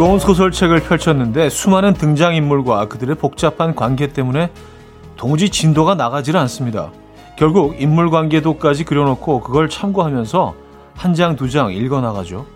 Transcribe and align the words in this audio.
두꺼운 0.00 0.18
소설책을 0.18 0.80
펼쳤는데 0.84 1.50
수많은 1.50 1.92
등장인물과 1.92 2.88
그들의 2.88 3.16
복잡한 3.16 3.74
관계 3.74 4.06
때문에 4.06 4.50
도무지 5.18 5.50
진도가 5.50 5.94
나가질 5.94 6.38
않습니다. 6.38 6.90
결국 7.36 7.78
인물 7.78 8.08
관계도까지 8.08 8.84
그려놓고 8.84 9.42
그걸 9.42 9.68
참고하면서 9.68 10.54
한 10.96 11.12
장, 11.12 11.36
두 11.36 11.50
장 11.50 11.70
읽어나가죠. 11.70 12.46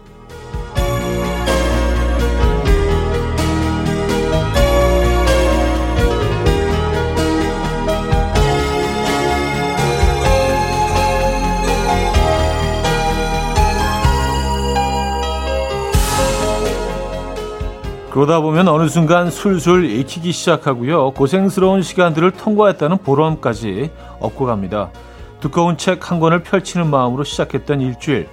그러다 18.15 18.39
보면 18.39 18.69
어느 18.69 18.87
순간 18.87 19.29
술술 19.29 19.91
익히기 19.91 20.31
시작하고요. 20.31 21.15
고생스러운 21.15 21.83
시간들을 21.83 22.31
통과했다는 22.31 22.99
보람까지 22.99 23.91
얻고 24.21 24.47
갑니다. 24.47 24.93
두꺼운 25.41 25.77
책 25.77 26.09
한 26.09 26.21
권을 26.21 26.45
펼치는 26.45 26.89
마음으로 26.89 27.25
시작했던 27.25 27.81
일주일. 27.81 28.29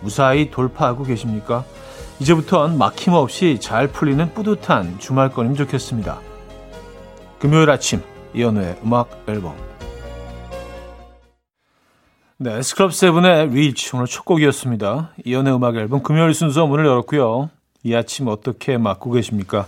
무사히 0.00 0.48
돌파하고 0.52 1.02
계십니까? 1.02 1.64
이제부턴 2.20 2.78
막힘없이 2.78 3.58
잘 3.60 3.88
풀리는 3.88 4.32
뿌듯한 4.32 5.00
주말권이면 5.00 5.56
좋겠습니다. 5.56 6.20
금요일 7.40 7.68
아침 7.68 8.02
이연우의 8.32 8.76
음악 8.84 9.10
앨범 9.26 9.56
네, 12.38 12.62
스크럽 12.62 12.94
세븐의 12.94 13.48
리치 13.48 13.96
오늘 13.96 14.06
첫 14.06 14.24
곡이었습니다. 14.24 15.14
이연우의 15.24 15.56
음악 15.56 15.74
앨범 15.74 16.04
금요일 16.04 16.32
순서 16.32 16.64
문을 16.64 16.86
열었고요. 16.86 17.50
이 17.86 17.94
아침 17.94 18.26
어떻게 18.26 18.78
맞고 18.78 19.12
계십니까? 19.12 19.66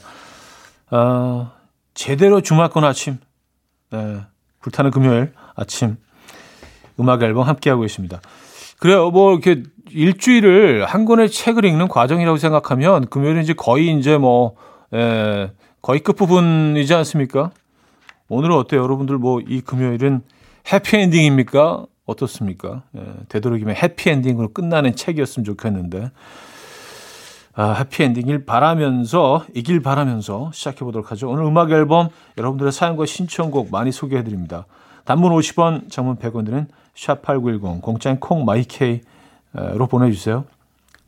어, 0.91 1.53
제대로 1.95 2.41
주말권 2.41 2.83
아침, 2.83 3.19
네, 3.91 4.21
불타는 4.61 4.91
금요일 4.91 5.33
아침 5.55 5.97
음악 6.99 7.23
앨범 7.23 7.47
함께하고 7.47 7.83
계십니다. 7.83 8.21
그래요. 8.81 9.11
뭐 9.11 9.33
이렇게 9.33 9.63
일주일을 9.91 10.85
한 10.85 11.05
권의 11.05 11.31
책을 11.31 11.65
읽는 11.65 11.87
과정이라고 11.87 12.39
생각하면 12.39 13.07
금요일은 13.07 13.43
이제 13.43 13.53
거의 13.53 13.97
이제 13.97 14.19
뭐 14.19 14.57
예, 14.93 15.53
거의 15.81 16.01
끝부분이지 16.01 16.93
않습니까? 16.95 17.53
오늘은 18.29 18.57
어때요? 18.57 18.83
여러분들 18.83 19.17
뭐 19.19 19.41
이 19.47 19.61
금요일은 19.61 20.23
해피엔딩입니까? 20.73 21.87
어떻습니까? 22.05 22.83
예, 22.97 23.01
되도록이면 23.29 23.77
해피엔딩으로 23.77 24.49
끝나는 24.53 24.97
책이었으면 24.97 25.45
좋겠는데 25.45 26.11
아, 27.59 27.73
해피엔딩이길 27.73 28.47
바라면서 28.47 29.45
이길 29.53 29.81
바라면서 29.81 30.53
시작해 30.55 30.85
보도록 30.85 31.11
하죠. 31.11 31.29
오늘 31.29 31.43
음악 31.43 31.73
앨범 31.73 32.09
여러분들의 32.37 32.71
사연과 32.71 33.05
신청곡 33.05 33.73
많이 33.73 33.91
소개해 33.91 34.23
드립니다. 34.23 34.67
단문 35.05 35.33
50원, 35.33 35.91
장문 35.91 36.19
100원 36.19 36.45
드는 36.47 36.69
샵8910 36.95 37.83
공짜인 37.83 38.21
콩 38.21 38.45
마이케이로 38.45 39.03
보내 39.91 40.13
주세요. 40.13 40.45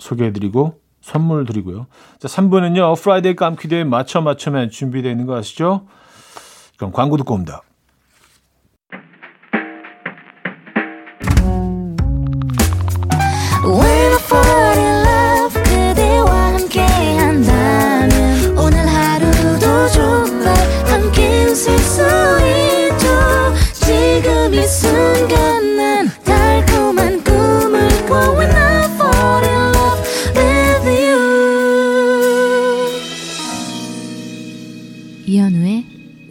소개해 0.00 0.32
드리고 0.32 0.80
선물 1.00 1.46
드리고요. 1.46 1.86
자, 2.18 2.26
3부는요. 2.26 3.00
Friday 3.00 3.36
깜퀴데이 3.36 3.84
맞춰 3.84 4.20
맞춰맨 4.20 4.70
준비되어 4.70 5.12
있는 5.12 5.26
거 5.26 5.36
아시죠? 5.36 5.86
그럼 6.78 6.90
광고 6.90 7.16
듣고 7.16 7.32
옵니다. 7.32 7.62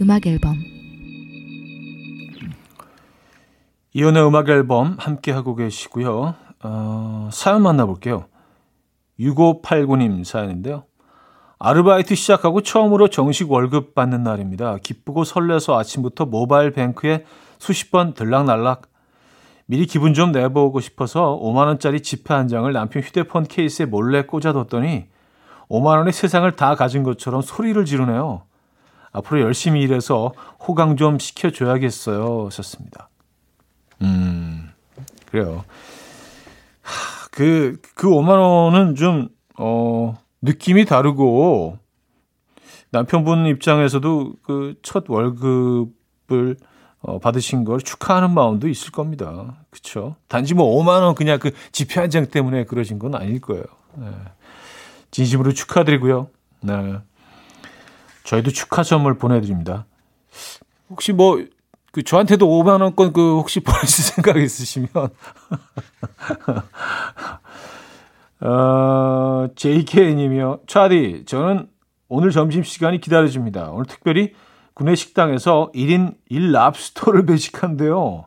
음악 0.09 0.25
앨범 0.25 0.55
이연의 3.93 4.25
음악 4.25 4.49
앨범 4.49 4.95
함께 4.97 5.31
하고 5.31 5.53
계시고요. 5.53 6.33
어, 6.63 7.29
사연 7.31 7.61
만나볼게요. 7.61 8.25
6589님 9.19 10.23
사연인데요. 10.23 10.85
아르바이트 11.59 12.15
시작하고 12.15 12.61
처음으로 12.61 13.09
정식 13.09 13.51
월급 13.51 13.93
받는 13.93 14.23
날입니다. 14.23 14.77
기쁘고 14.81 15.25
설레서 15.25 15.77
아침부터 15.77 16.25
모바일 16.25 16.71
뱅크에 16.71 17.25
수십 17.59 17.91
번 17.91 18.15
들락날락 18.15 18.89
미리 19.67 19.85
기분 19.85 20.15
좀 20.15 20.31
내보고 20.31 20.79
싶어서 20.79 21.39
5만 21.39 21.67
원짜리 21.67 22.01
지폐 22.01 22.33
한 22.33 22.47
장을 22.47 22.73
남편 22.73 23.03
휴대폰 23.03 23.43
케이스에 23.43 23.85
몰래 23.85 24.23
꽂아뒀더니 24.23 25.05
5만 25.69 25.85
원의 25.97 26.13
세상을 26.13 26.51
다 26.55 26.73
가진 26.73 27.03
것처럼 27.03 27.43
소리를 27.43 27.85
지르네요. 27.85 28.48
앞으로 29.11 29.41
열심히 29.41 29.81
일해서 29.81 30.33
호강 30.65 30.97
좀 30.97 31.19
시켜줘야겠어요. 31.19 32.45
하셨습니다. 32.47 33.09
음, 34.01 34.69
그래요. 35.25 35.65
하, 36.81 37.27
그, 37.31 37.77
그 37.95 38.07
5만원은 38.07 38.95
좀, 38.95 39.29
어, 39.57 40.17
느낌이 40.41 40.85
다르고, 40.85 41.77
남편분 42.91 43.45
입장에서도 43.47 44.33
그 44.43 44.75
첫 44.81 45.05
월급을 45.07 46.57
어, 47.01 47.19
받으신 47.19 47.63
걸 47.63 47.79
축하하는 47.79 48.31
마음도 48.33 48.67
있을 48.67 48.91
겁니다. 48.91 49.57
그쵸? 49.69 50.15
단지 50.27 50.53
뭐 50.53 50.75
5만원 50.83 51.15
그냥 51.15 51.39
그 51.39 51.51
지폐 51.71 51.99
한장 51.99 52.25
때문에 52.25 52.65
그러신 52.65 52.99
건 52.99 53.15
아닐 53.15 53.39
거예요. 53.39 53.63
네. 53.95 54.07
진심으로 55.11 55.53
축하드리고요. 55.53 56.27
네. 56.61 56.97
저희도 58.29 58.51
축하 58.51 58.83
선물 58.83 59.17
보내드립니다. 59.17 59.87
혹시 60.91 61.13
뭐, 61.13 61.43
그, 61.91 62.03
저한테도 62.03 62.47
5만원권 62.47 63.11
그, 63.11 63.37
혹시 63.37 63.59
보내실 63.65 64.05
생각 64.05 64.37
있으시면, 64.37 64.89
어, 68.41 69.47
JK님이요. 69.55 70.59
차디, 70.67 71.23
저는 71.25 71.69
오늘 72.07 72.29
점심시간이 72.29 73.01
기다려집니다. 73.01 73.71
오늘 73.71 73.87
특별히 73.87 74.33
구내 74.75 74.93
식당에서 74.93 75.71
1인 75.73 76.13
1랍스터를 76.29 77.25
배식한대요. 77.27 78.25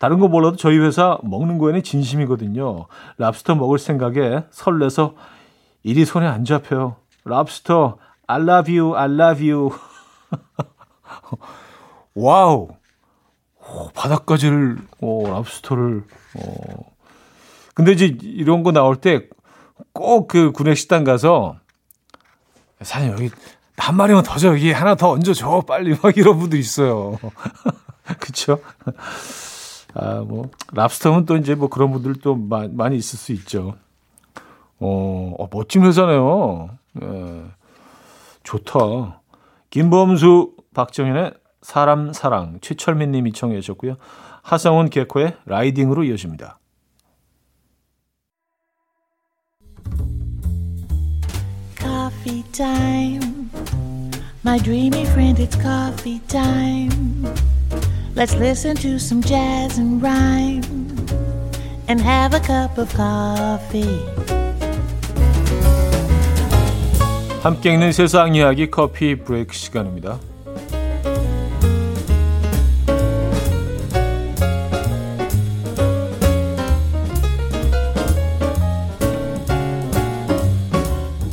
다른 0.00 0.18
거 0.18 0.26
몰라도 0.26 0.56
저희 0.56 0.78
회사 0.78 1.16
먹는 1.22 1.58
거에는 1.58 1.84
진심이거든요. 1.84 2.88
랍스터 3.18 3.54
먹을 3.54 3.78
생각에 3.78 4.46
설레서 4.50 5.14
일이 5.84 6.04
손에 6.04 6.26
안 6.26 6.44
잡혀요. 6.44 6.96
랍스터 7.24 7.98
I 8.26 8.40
love 8.40 8.74
you, 8.74 8.96
I 8.96 9.06
love 9.10 9.50
you. 9.50 9.70
Wow. 12.14 12.68
오, 13.60 13.88
바닥까지를, 13.94 14.78
오, 15.00 15.26
랍스터를, 15.26 16.04
어. 16.36 16.94
근데 17.74 17.92
이제 17.92 18.16
이런 18.22 18.62
거 18.62 18.72
나올 18.72 18.96
때 18.96 19.28
꼭 19.92 20.26
그 20.26 20.52
구내식당 20.52 21.02
가서 21.02 21.56
사장님 22.80 23.12
여기 23.14 23.30
한 23.76 23.96
마리만 23.96 24.22
더 24.22 24.38
줘. 24.38 24.48
여기 24.48 24.70
하나 24.72 24.94
더 24.94 25.10
얹어줘. 25.10 25.64
빨리. 25.66 25.96
막 26.00 26.16
이런 26.16 26.38
분들 26.38 26.58
있어요. 26.58 27.18
그쵸? 28.20 28.60
아, 29.94 30.24
뭐, 30.26 30.50
랍스터는 30.72 31.26
또 31.26 31.36
이제 31.36 31.54
뭐 31.54 31.68
그런 31.68 31.90
분들 31.92 32.14
또 32.22 32.36
마, 32.36 32.68
많이 32.70 32.96
있을 32.96 33.18
수 33.18 33.32
있죠. 33.32 33.76
어, 34.78 35.34
어 35.38 35.48
멋진 35.50 35.84
회사네요. 35.84 36.70
예. 37.02 37.44
좋다. 38.44 39.22
김범수, 39.70 40.54
박정현의 40.74 41.34
사람 41.62 42.12
사랑, 42.12 42.58
최철민 42.60 43.10
님이 43.10 43.32
청해 43.32 43.60
주셨고요. 43.60 43.96
하성훈 44.42 44.90
개코의 44.90 45.36
라이딩으로 45.46 46.04
이어집니다. 46.04 46.60
Coffee 51.76 52.42
time. 52.52 53.50
My 54.44 54.58
dreamy 54.58 55.02
friend, 55.06 55.40
it's 55.42 55.56
coffee 55.56 56.20
time. 56.28 57.24
Let's 58.14 58.34
listen 58.36 58.76
to 58.76 58.96
some 58.96 59.22
jazz 59.22 59.78
and 59.78 60.02
rhyme 60.02 60.62
and 61.88 62.00
have 62.00 62.34
a 62.34 62.40
cup 62.40 62.78
of 62.78 62.94
coffee. 62.94 64.43
함께 67.44 67.74
있는 67.74 67.92
세상 67.92 68.34
이야기 68.34 68.70
커피 68.70 69.16
브레이크 69.16 69.54
시간입니다. 69.54 70.18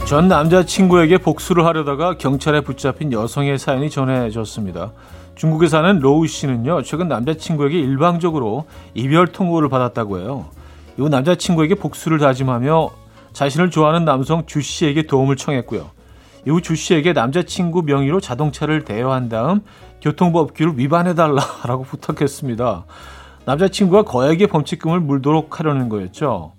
전 0.06 0.28
남자친구에게 0.28 1.18
복수를 1.20 1.64
하려다가 1.66 2.18
경찰에 2.18 2.60
붙잡힌 2.60 3.14
여성의 3.14 3.58
사연이 3.58 3.90
전해졌습니다. 3.90 4.92
중국에 5.36 5.70
사는 5.70 5.98
로우 6.00 6.28
씨는요, 6.28 6.82
최근 6.82 7.08
남자친구에게 7.08 7.80
일방적으로 7.80 8.66
이별 8.94 9.28
통보를 9.28 9.70
받았다고 9.70 10.20
해요. 10.20 10.48
이 11.00 11.04
남자친구에게 11.04 11.76
복수를 11.76 12.18
다짐하며 12.18 12.90
자신을 13.32 13.70
좋아하는 13.70 14.04
남성 14.04 14.46
주 14.46 14.60
씨에게 14.60 15.04
도움을 15.04 15.38
청했고요. 15.38 16.01
이후 16.46 16.62
주 16.62 16.76
씨에게 16.76 17.14
남자친구 17.14 17.84
명의로 17.84 18.20
자동차를 18.20 18.84
대여한 18.84 19.30
다음 19.30 19.62
교통법규를 20.02 20.78
위반해달라라고 20.78 21.84
부탁했습니다. 21.90 22.86
남자친구가 23.46 24.04
거액의 24.04 24.48
범칙금을 24.48 25.00
물도록 25.00 25.60
하려는 25.60 25.90
거였죠. 25.90 26.54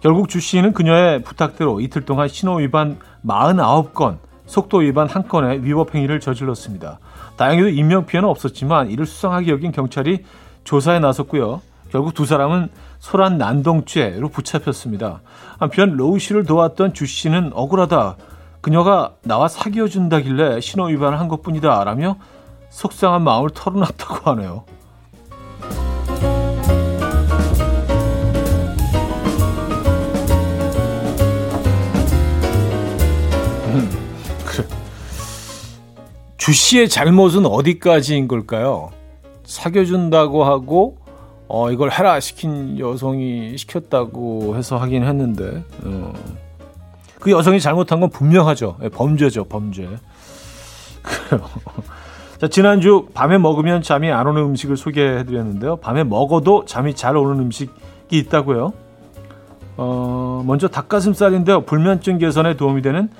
결국 0.00 0.28
주 0.28 0.40
씨는 0.40 0.72
그녀의 0.72 1.22
부탁대로 1.22 1.80
이틀 1.80 2.04
동안 2.04 2.28
신호 2.28 2.54
위반 2.56 2.98
49건, 3.24 4.18
속도 4.46 4.78
위반 4.78 5.06
1건의 5.06 5.62
위법 5.62 5.94
행위를 5.94 6.20
저질렀습니다. 6.20 6.98
다행히도 7.36 7.68
인명피해는 7.68 8.28
없었지만 8.28 8.90
이를 8.90 9.06
수상하게 9.06 9.50
여긴 9.50 9.72
경찰이 9.72 10.24
조사에 10.64 10.98
나섰고요. 11.00 11.60
결국 11.90 12.14
두 12.14 12.24
사람은 12.24 12.68
소란 12.98 13.36
난동죄로 13.36 14.28
붙잡혔습니다. 14.28 15.20
한편 15.58 15.96
로우 15.96 16.18
씨를 16.18 16.44
도왔던 16.44 16.94
주 16.94 17.06
씨는 17.06 17.50
억울하다. 17.54 18.16
그녀가 18.60 19.14
나와 19.22 19.48
사귀어 19.48 19.88
준다길래 19.88 20.60
신호 20.60 20.84
위반을 20.86 21.18
한 21.18 21.28
것뿐이다. 21.28 21.84
라며 21.84 22.16
속상한 22.68 23.22
마음을 23.22 23.50
털어놨다고 23.50 24.30
하네요. 24.30 24.64
음. 33.66 33.90
주 36.36 36.52
씨의 36.52 36.88
잘못은 36.88 37.46
어디까지인 37.46 38.28
걸까요? 38.28 38.90
사귀어준다고 39.44 40.44
하고 40.44 40.98
어, 41.48 41.70
이걸 41.72 41.90
해라 41.90 42.20
시킨 42.20 42.78
여성이 42.78 43.56
시켰다고 43.58 44.56
해서 44.56 44.76
하긴 44.76 45.04
했는데 45.04 45.64
어. 45.82 46.12
그 47.20 47.30
여성이 47.30 47.60
잘못한 47.60 48.00
건 48.00 48.10
분명하죠. 48.10 48.78
예, 48.82 48.88
범죄죠, 48.88 49.44
범죄. 49.44 49.88
그래요. 51.02 51.46
자, 52.38 52.48
지난주 52.48 53.06
밤에 53.12 53.36
먹으면 53.36 53.82
잠이 53.82 54.10
안 54.10 54.26
오는 54.26 54.42
음식을 54.42 54.78
소개해 54.78 55.24
드렸는데요. 55.24 55.76
밤에 55.76 56.04
먹어도 56.04 56.64
잠이 56.64 56.94
잘 56.94 57.16
오는 57.16 57.38
음식이 57.38 57.70
있다고요. 58.10 58.72
어, 59.76 60.42
먼저 60.46 60.66
닭가슴살인데요. 60.68 61.62
불면증 61.66 62.18
개선에 62.18 62.56
도움이 62.56 62.80
되는 62.80 63.10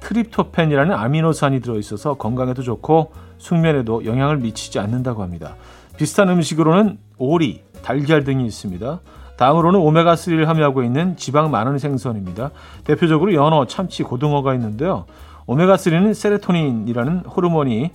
트립토펜이라는 0.00 0.94
아미노산이 0.94 1.60
들어 1.60 1.78
있어서 1.78 2.14
건강에도 2.14 2.62
좋고 2.62 3.12
숙면에도 3.38 4.04
영향을 4.04 4.36
미치지 4.36 4.78
않는다고 4.78 5.22
합니다. 5.22 5.56
비슷한 5.96 6.28
음식으로는 6.28 6.98
오리, 7.18 7.62
달걀 7.82 8.22
등이 8.24 8.46
있습니다. 8.46 9.00
다음으로는 9.36 9.80
오메가3를 9.80 10.44
함유하고 10.44 10.82
있는 10.82 11.16
지방 11.16 11.50
많은 11.50 11.78
생선입니다. 11.78 12.50
대표적으로 12.84 13.34
연어, 13.34 13.66
참치, 13.66 14.02
고등어가 14.02 14.54
있는데요. 14.54 15.06
오메가3는 15.46 16.14
세레토닌이라는 16.14 17.20
호르몬이 17.20 17.90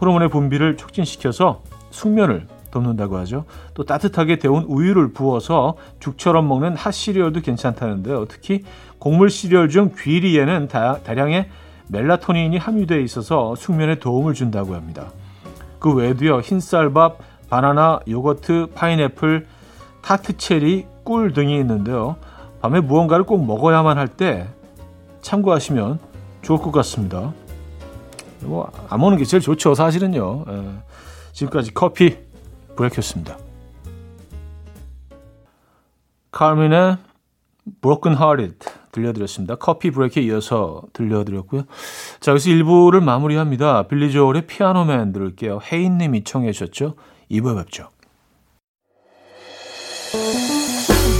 호르몬의 0.00 0.28
분비를 0.28 0.76
촉진시켜서 0.76 1.62
숙면을 1.90 2.46
돕는다고 2.70 3.16
하죠. 3.18 3.44
또 3.74 3.84
따뜻하게 3.84 4.38
데운 4.38 4.64
우유를 4.64 5.12
부어서 5.12 5.76
죽처럼 5.98 6.46
먹는 6.48 6.76
핫 6.76 6.90
시리얼도 6.90 7.40
괜찮다는데요. 7.40 8.26
특히 8.26 8.64
곡물 8.98 9.30
시리얼 9.30 9.70
중 9.70 9.92
귀리에는 9.98 10.68
다, 10.68 10.98
다량의 11.04 11.48
멜라토닌이 11.88 12.58
함유되어 12.58 12.98
있어서 12.98 13.54
숙면에 13.54 13.98
도움을 13.98 14.34
준다고 14.34 14.74
합니다. 14.74 15.06
그 15.78 15.94
외에도요. 15.94 16.40
흰쌀밥, 16.40 17.18
바나나, 17.48 18.00
요거트, 18.08 18.68
파인애플, 18.74 19.46
타트 20.06 20.36
체리, 20.36 20.86
꿀 21.02 21.32
등이 21.32 21.58
있는데요. 21.58 22.14
밤에 22.60 22.78
무언가를 22.78 23.24
꼭 23.24 23.44
먹어야만 23.44 23.98
할 23.98 24.06
때 24.06 24.46
참고하시면 25.20 25.98
좋을 26.42 26.60
것 26.60 26.70
같습니다. 26.70 27.32
뭐 28.42 28.70
안 28.88 29.00
먹는 29.00 29.18
게 29.18 29.24
제일 29.24 29.40
좋죠, 29.40 29.74
사실은요. 29.74 30.44
에, 30.48 30.52
예. 30.52 30.70
지금까지 31.32 31.74
커피 31.74 32.18
브레이크였습니다. 32.76 33.36
카르민의 36.30 36.98
Broken 37.80 38.16
Hearted 38.16 38.58
들려드렸습니다. 38.92 39.56
커피 39.56 39.90
브레이크에 39.90 40.22
이어서 40.22 40.82
들려드렸고요. 40.92 41.64
자, 42.20 42.30
여기서 42.30 42.50
1부를 42.50 43.02
마무리합니다. 43.02 43.88
빌리 43.88 44.12
조얼의 44.12 44.46
피아노맨 44.46 45.12
들을게요. 45.12 45.58
혜인님이 45.64 46.22
청해 46.22 46.52
주셨죠? 46.52 46.94
2부에 47.28 47.56
뵙죠. 47.56 47.88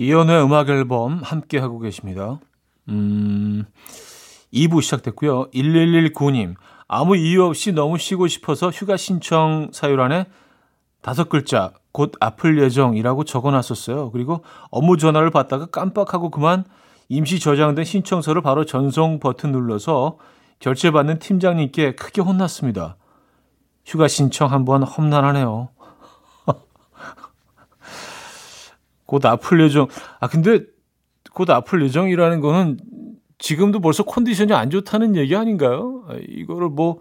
이현우의 0.00 0.42
음악 0.42 0.70
앨범 0.70 1.20
함께 1.22 1.58
하고 1.58 1.78
계십니다. 1.78 2.40
음, 2.88 3.66
2부 4.50 4.80
시작됐고요. 4.80 5.50
1119님 5.50 6.54
아무 6.88 7.18
이유 7.18 7.44
없이 7.44 7.72
너무 7.72 7.98
쉬고 7.98 8.26
싶어서 8.26 8.70
휴가 8.70 8.96
신청 8.96 9.68
사유란에 9.74 10.24
다섯 11.02 11.28
글자 11.28 11.74
곧 11.92 12.12
아플 12.18 12.62
예정이라고 12.62 13.24
적어놨었어요. 13.24 14.10
그리고 14.12 14.42
업무 14.70 14.96
전화를 14.96 15.30
받다가 15.30 15.66
깜빡하고 15.66 16.30
그만 16.30 16.64
임시 17.10 17.38
저장된 17.38 17.84
신청서를 17.84 18.40
바로 18.40 18.64
전송 18.64 19.20
버튼 19.20 19.52
눌러서 19.52 20.16
결제받는 20.60 21.18
팀장님께 21.18 21.96
크게 21.96 22.22
혼났습니다. 22.22 22.96
휴가 23.84 24.08
신청 24.08 24.50
한번 24.50 24.82
험난하네요. 24.82 25.68
곧 29.10 29.26
아플 29.26 29.60
예정. 29.60 29.88
아 30.20 30.28
근데 30.28 30.60
곧 31.32 31.50
아플 31.50 31.82
예정이라는 31.82 32.40
거는 32.40 32.78
지금도 33.38 33.80
벌써 33.80 34.04
컨디션이 34.04 34.52
안 34.52 34.70
좋다는 34.70 35.16
얘기 35.16 35.34
아닌가요? 35.34 36.04
아, 36.08 36.14
이거를 36.28 36.68
뭐 36.68 37.00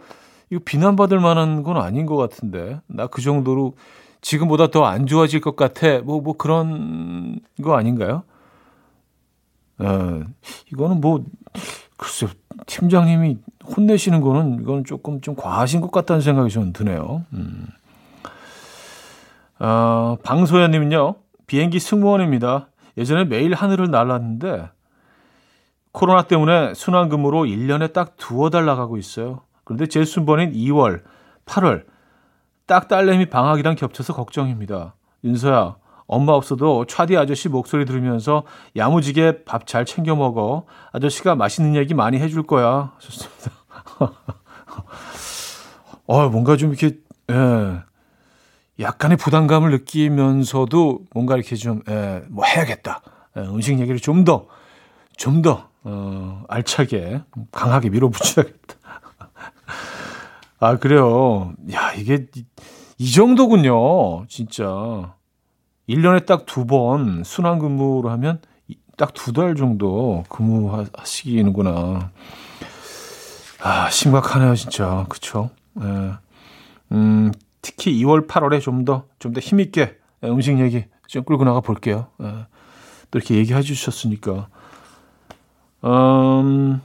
이거 0.49 0.59
비난받을 0.65 1.19
만한 1.19 1.61
건 1.61 1.77
아닌 1.77 2.07
것 2.07 2.15
같은데 2.17 2.79
나 2.87 3.05
그 3.07 3.21
정도로 3.21 3.75
지금보다 4.21 4.67
더 4.71 4.85
안 4.85 5.05
좋아질 5.05 5.39
것 5.39 5.55
같아 5.55 5.99
뭐뭐 5.99 6.21
뭐 6.21 6.33
그런 6.35 7.39
거 7.61 7.75
아닌가요? 7.77 8.23
어, 9.77 10.21
이거는 10.73 10.99
뭐 10.99 11.23
글쎄 11.95 12.27
팀장님이 12.65 13.37
혼내시는 13.77 14.21
거는 14.21 14.61
이건 14.61 14.83
조금 14.83 15.21
좀 15.21 15.35
과하신 15.35 15.79
것 15.81 15.91
같다는 15.91 16.21
생각이 16.21 16.49
좀 16.49 16.73
드네요. 16.73 17.23
음. 17.33 17.67
어, 19.59 20.17
방소연님은요 20.23 21.15
비행기 21.49 21.79
승무원입니다. 21.79 22.69
예전에 22.95 23.25
매일 23.25 23.55
하늘을 23.55 23.89
날았는데 23.89 24.69
코로나 25.91 26.21
때문에 26.21 26.75
순환근무로 26.75 27.45
1년에 27.45 27.91
딱 27.91 28.17
두어 28.17 28.51
달 28.51 28.65
나가고 28.65 28.97
있어요. 28.97 29.41
그런데 29.63 29.87
제 29.87 30.05
순번인 30.05 30.53
2월, 30.53 31.01
8월 31.47 31.85
딱 32.67 32.87
딸내미 32.87 33.31
방학이랑 33.31 33.77
겹쳐서 33.77 34.13
걱정입니다. 34.13 34.93
윤서야, 35.23 35.77
엄마 36.05 36.33
없어도 36.33 36.85
차디 36.85 37.17
아저씨 37.17 37.49
목소리 37.49 37.85
들으면서 37.85 38.43
야무지게 38.75 39.43
밥 39.43 39.65
잘 39.65 39.85
챙겨 39.85 40.15
먹어. 40.15 40.67
아저씨가 40.91 41.33
맛있는 41.33 41.75
얘기 41.75 41.95
많이 41.95 42.19
해줄 42.19 42.43
거야. 42.43 42.93
좋습니다. 42.99 43.51
어, 46.05 46.29
뭔가 46.29 46.57
좀 46.57 46.73
이렇게, 46.73 46.97
예, 47.31 47.81
약간의 48.79 49.17
부담감을 49.17 49.71
느끼면서도 49.71 51.01
뭔가 51.13 51.35
이렇게 51.35 51.55
좀, 51.55 51.81
예, 51.89 52.23
뭐 52.29 52.45
해야겠다. 52.45 53.01
예, 53.37 53.41
음식 53.41 53.79
얘기를 53.79 53.99
좀 53.99 54.23
더, 54.23 54.47
좀 55.17 55.41
더, 55.41 55.67
어, 55.83 56.43
알차게, 56.47 57.21
강하게 57.51 57.89
밀어붙여야겠다. 57.89 58.75
아, 60.59 60.77
그래요. 60.77 61.53
야, 61.73 61.93
이게, 61.93 62.27
이 62.97 63.11
정도군요. 63.11 64.25
진짜. 64.27 65.13
1년에 65.87 66.25
딱 66.25 66.45
두 66.45 66.65
번 66.67 67.23
순환 67.23 67.57
근무를 67.59 68.11
하면 68.11 68.41
딱 68.97 69.13
두 69.13 69.33
달 69.33 69.55
정도 69.55 70.23
근무하시기는구나. 70.29 72.11
아, 73.61 73.89
심각하네요, 73.89 74.55
진짜. 74.55 75.05
그쵸? 75.09 75.49
예. 75.81 76.11
음, 76.91 77.31
특히 77.61 77.93
2월, 78.03 78.27
8월에 78.27 78.61
좀 78.61 78.85
더, 78.85 79.05
좀 79.19 79.33
더 79.33 79.39
힘있게 79.39 79.97
음식 80.23 80.59
얘기 80.59 80.85
좀 81.07 81.23
끌고 81.23 81.43
나가 81.43 81.59
볼게요. 81.61 82.07
예. 82.21 82.47
또 83.11 83.19
이렇게 83.19 83.35
얘기해 83.35 83.61
주셨으니까. 83.61 84.47
음, 85.83 86.81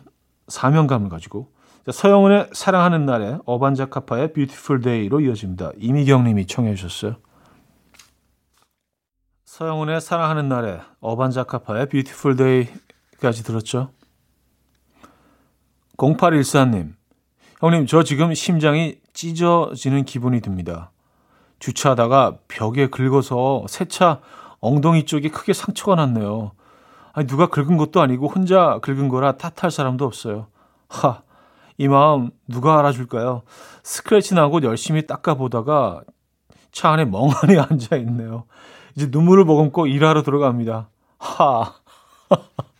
사명감을 0.49 1.09
가지고. 1.11 1.52
자, 1.85 1.93
서영은의 1.93 2.49
사랑하는 2.52 3.04
날에 3.04 3.38
어반자카파의 3.45 4.33
Beautiful 4.32 4.80
Day로 4.80 5.20
이어집니다. 5.21 5.73
이미경 5.78 6.25
님이 6.25 6.47
청해 6.47 6.75
주셨어요. 6.76 7.16
서영은의 9.45 10.00
사랑하는 10.00 10.49
날에 10.49 10.81
어반자카파의 11.00 11.88
Beautiful 11.90 12.37
Day까지 12.37 13.44
들었죠. 13.45 13.90
0814님, 15.99 16.95
형님, 17.64 17.87
저 17.87 18.02
지금 18.02 18.35
심장이 18.35 18.99
찢어지는 19.14 20.04
기분이 20.04 20.42
듭니다. 20.42 20.90
주차하다가 21.61 22.37
벽에 22.47 22.88
긁어서 22.88 23.64
세차 23.68 24.21
엉덩이 24.61 25.06
쪽이 25.06 25.30
크게 25.30 25.54
상처가 25.54 25.94
났네요. 25.94 26.52
아니, 27.14 27.26
누가 27.26 27.47
긁은 27.47 27.78
것도 27.78 28.02
아니고 28.02 28.28
혼자 28.28 28.78
긁은 28.80 29.09
거라 29.09 29.38
탓할 29.38 29.71
사람도 29.71 30.04
없어요. 30.04 30.49
하, 30.88 31.23
이 31.78 31.88
마음 31.88 32.33
누가 32.49 32.78
알아줄까요? 32.78 33.42
스크래치 33.83 34.35
나고 34.35 34.62
열심히 34.62 35.06
닦아보다가 35.06 36.02
차 36.71 36.90
안에 36.90 37.06
멍하니 37.06 37.56
앉아 37.71 37.97
있네요. 37.97 38.44
이제 38.94 39.09
눈물을 39.11 39.47
머금고 39.47 39.87
일하러 39.87 40.23
들어갑니다. 40.23 40.90
하. 41.18 41.73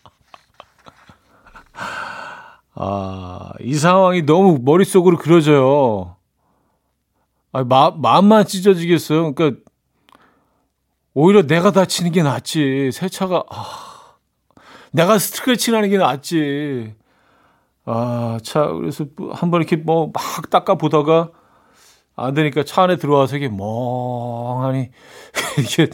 아, 2.75 3.53
이 3.61 3.75
상황이 3.75 4.23
너무 4.23 4.59
머릿속으로 4.63 5.17
그려져요. 5.17 6.17
아, 7.53 7.65
마, 7.65 7.91
마음만 7.91 8.47
찢어지겠어요. 8.47 9.35
그러니까, 9.35 9.61
오히려 11.15 11.43
내가 11.47 11.71
다치는 11.71 12.13
게 12.13 12.23
낫지. 12.23 12.91
세차가, 12.93 13.45
아, 13.51 13.65
내가 14.93 15.19
스트레치 15.19 15.71
나는 15.73 15.91
게 15.91 15.99
낫지. 15.99 16.95
아, 17.87 18.39
차, 18.43 18.67
그래서 18.69 19.07
한번 19.33 19.61
이렇게 19.63 19.77
뭐 19.77 20.11
막 20.15 20.51
닦아 20.51 20.77
보다가 20.77 21.31
안 22.17 22.35
되니까 22.35 22.65
차 22.65 22.85
안에 22.85 22.97
들어와서 22.97 23.37
이게 23.37 23.49
멍하니, 23.49 24.91
이게 25.61 25.91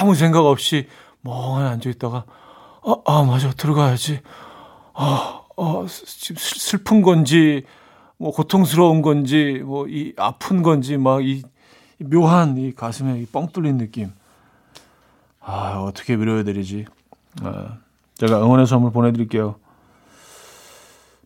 아무 0.00 0.14
생각 0.14 0.46
없이 0.46 0.88
멍하니 1.22 1.68
앉아 1.70 1.90
있다가, 1.90 2.24
아, 2.84 2.96
아, 3.06 3.22
맞아. 3.24 3.52
들어가야지. 3.52 4.20
아, 4.94 5.41
어, 5.56 5.86
슬픈 5.88 7.02
건지, 7.02 7.64
뭐, 8.18 8.30
고통스러운 8.32 9.02
건지, 9.02 9.62
뭐, 9.64 9.86
이 9.88 10.12
아픈 10.16 10.62
건지, 10.62 10.96
막, 10.96 11.24
이, 11.24 11.42
묘한 11.98 12.56
이 12.56 12.72
가슴에 12.72 13.20
이 13.20 13.26
뻥 13.26 13.48
뚫린 13.48 13.78
느낌. 13.78 14.10
아, 15.40 15.82
어떻게 15.86 16.14
위로해 16.14 16.42
드리지? 16.44 16.86
아, 17.42 17.78
제가 18.14 18.42
응원의 18.44 18.66
선물 18.66 18.92
보내 18.92 19.12
드릴게요. 19.12 19.56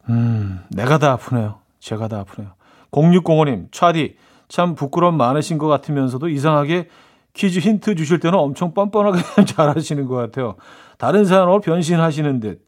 음, 0.08 0.60
내가 0.70 0.98
다 0.98 1.12
아프네요. 1.12 1.60
제가 1.80 2.08
다 2.08 2.20
아프네요. 2.20 2.52
0605님, 2.92 3.72
차디, 3.72 4.16
참 4.48 4.74
부끄러움 4.74 5.16
많으신 5.16 5.58
것 5.58 5.66
같으면서도 5.66 6.28
이상하게 6.28 6.88
퀴즈 7.34 7.58
힌트 7.58 7.96
주실 7.96 8.20
때는 8.20 8.38
엄청 8.38 8.72
뻔뻔하게 8.72 9.20
잘하시는 9.44 10.06
것 10.06 10.14
같아요. 10.14 10.54
다른 10.98 11.24
사람으로 11.24 11.60
변신하시는 11.60 12.40
듯. 12.40 12.64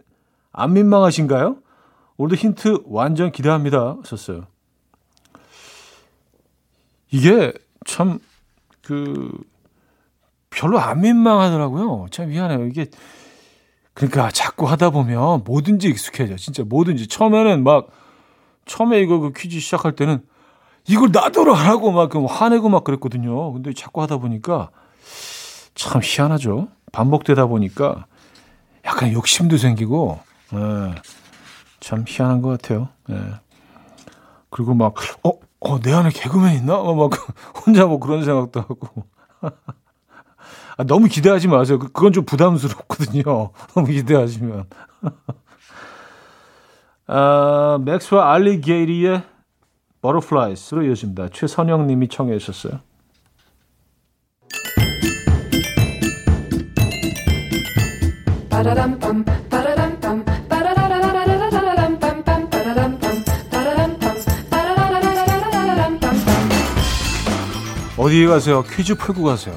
안 0.52 0.72
민망하신가요? 0.72 1.58
오늘도 2.16 2.36
힌트 2.36 2.82
완전 2.86 3.30
기대합니다. 3.30 3.96
썼어요. 4.04 4.46
이게 7.10 7.52
참, 7.86 8.18
그, 8.82 9.30
별로 10.50 10.78
안 10.78 11.00
민망하더라고요. 11.00 12.06
참 12.10 12.28
미안해요. 12.28 12.66
이게, 12.66 12.86
그러니까 13.94 14.30
자꾸 14.30 14.68
하다 14.68 14.90
보면 14.90 15.44
뭐든지 15.44 15.88
익숙해져. 15.88 16.36
진짜 16.36 16.64
뭐든지. 16.64 17.06
처음에는 17.08 17.62
막, 17.62 17.88
처음에 18.66 19.00
이거 19.00 19.18
그 19.18 19.32
퀴즈 19.32 19.60
시작할 19.60 19.96
때는 19.96 20.22
이걸 20.86 21.10
나더러 21.12 21.52
하라고 21.52 21.92
막 21.92 22.10
화내고 22.14 22.68
막 22.68 22.84
그랬거든요. 22.84 23.52
근데 23.52 23.72
자꾸 23.74 24.02
하다 24.02 24.18
보니까 24.18 24.70
참 25.74 26.00
희한하죠. 26.02 26.68
반복되다 26.92 27.46
보니까 27.46 28.06
약간 28.84 29.12
욕심도 29.12 29.58
생기고 29.58 30.18
네. 30.52 30.94
참 31.80 32.04
희한한 32.06 32.42
것 32.42 32.50
같아요. 32.50 32.88
네. 33.08 33.16
그리고 34.50 34.74
막, 34.74 34.94
어, 35.24 35.32
어, 35.60 35.80
내 35.80 35.92
안에 35.92 36.10
개그맨 36.10 36.56
있나? 36.56 36.76
어, 36.76 36.94
막, 36.94 37.10
혼자 37.66 37.86
뭐 37.86 37.98
그런 37.98 38.24
생각도 38.24 38.60
하고. 38.60 39.04
아, 40.76 40.84
너무 40.84 41.08
기대하지 41.08 41.48
마세요. 41.48 41.78
그, 41.78 41.90
그건 41.92 42.12
좀 42.12 42.24
부담스럽거든요. 42.24 43.22
너무 43.74 43.86
기대하시면. 43.86 44.66
아, 47.08 47.78
MAX와 47.84 48.32
Ali 48.32 48.60
Gatie의 48.60 49.22
Butterflies로 50.00 50.84
이어집니다. 50.84 51.30
최선영 51.30 51.86
님이 51.86 52.08
청해 52.08 52.38
주셨어요. 52.38 52.80
어디에 68.08 68.26
가세요? 68.26 68.62
퀴즈 68.62 68.94
풀고 68.94 69.22
가세요. 69.22 69.54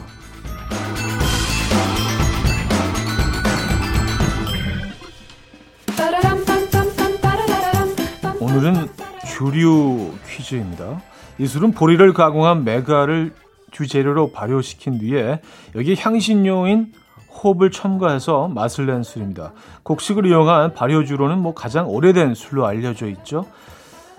오늘은 8.41 8.89
주류 9.25 10.11
퀴즈입니다. 10.27 11.01
이 11.37 11.47
술은 11.47 11.71
보리를 11.71 12.11
가공한 12.11 12.65
메가를 12.65 13.33
주재료로 13.71 14.33
발효시킨 14.33 14.99
뒤에 14.99 15.39
여기 15.75 15.95
향신료인 15.95 16.91
홉을 17.31 17.71
첨가해서 17.71 18.49
맛을 18.49 18.85
낸 18.85 19.03
술입니다. 19.03 19.53
곡식을 19.83 20.25
이용한 20.25 20.73
발효주로는 20.73 21.39
뭐 21.39 21.53
가장 21.53 21.87
오래된 21.87 22.35
술로 22.35 22.65
알려져 22.65 23.07
있죠. 23.07 23.45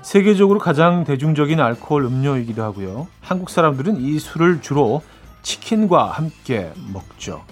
세계적으로 0.02 0.59
가장 0.59 1.04
대중적인 1.04 1.61
알코올 1.61 2.04
음료이기도 2.04 2.62
하고요. 2.62 3.06
한국 3.21 3.50
사람들은 3.50 4.00
이 4.00 4.18
술을 4.18 4.61
주로 4.61 5.02
치킨과 5.42 6.11
함께 6.11 6.73
먹죠. 6.92 7.44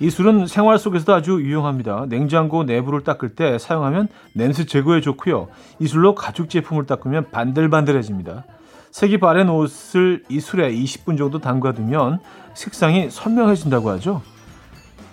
이 0.00 0.10
술은 0.10 0.46
생활 0.46 0.78
속에서도 0.78 1.12
아주 1.14 1.40
유용합니다. 1.40 2.06
냉장고 2.08 2.64
내부를 2.64 3.02
닦을 3.02 3.30
때 3.34 3.58
사용하면 3.58 4.08
냄새 4.32 4.64
제거에 4.64 5.00
좋고요. 5.00 5.48
이 5.80 5.86
술로 5.86 6.14
가죽 6.14 6.50
제품을 6.50 6.86
닦으면 6.86 7.30
반들반들해집니다. 7.30 8.44
색이 8.90 9.18
바랜 9.18 9.48
옷을 9.48 10.24
이 10.28 10.40
술에 10.40 10.72
20분 10.72 11.18
정도 11.18 11.40
담가두면 11.40 12.20
색상이 12.54 13.10
선명해진다고 13.10 13.90
하죠. 13.90 14.22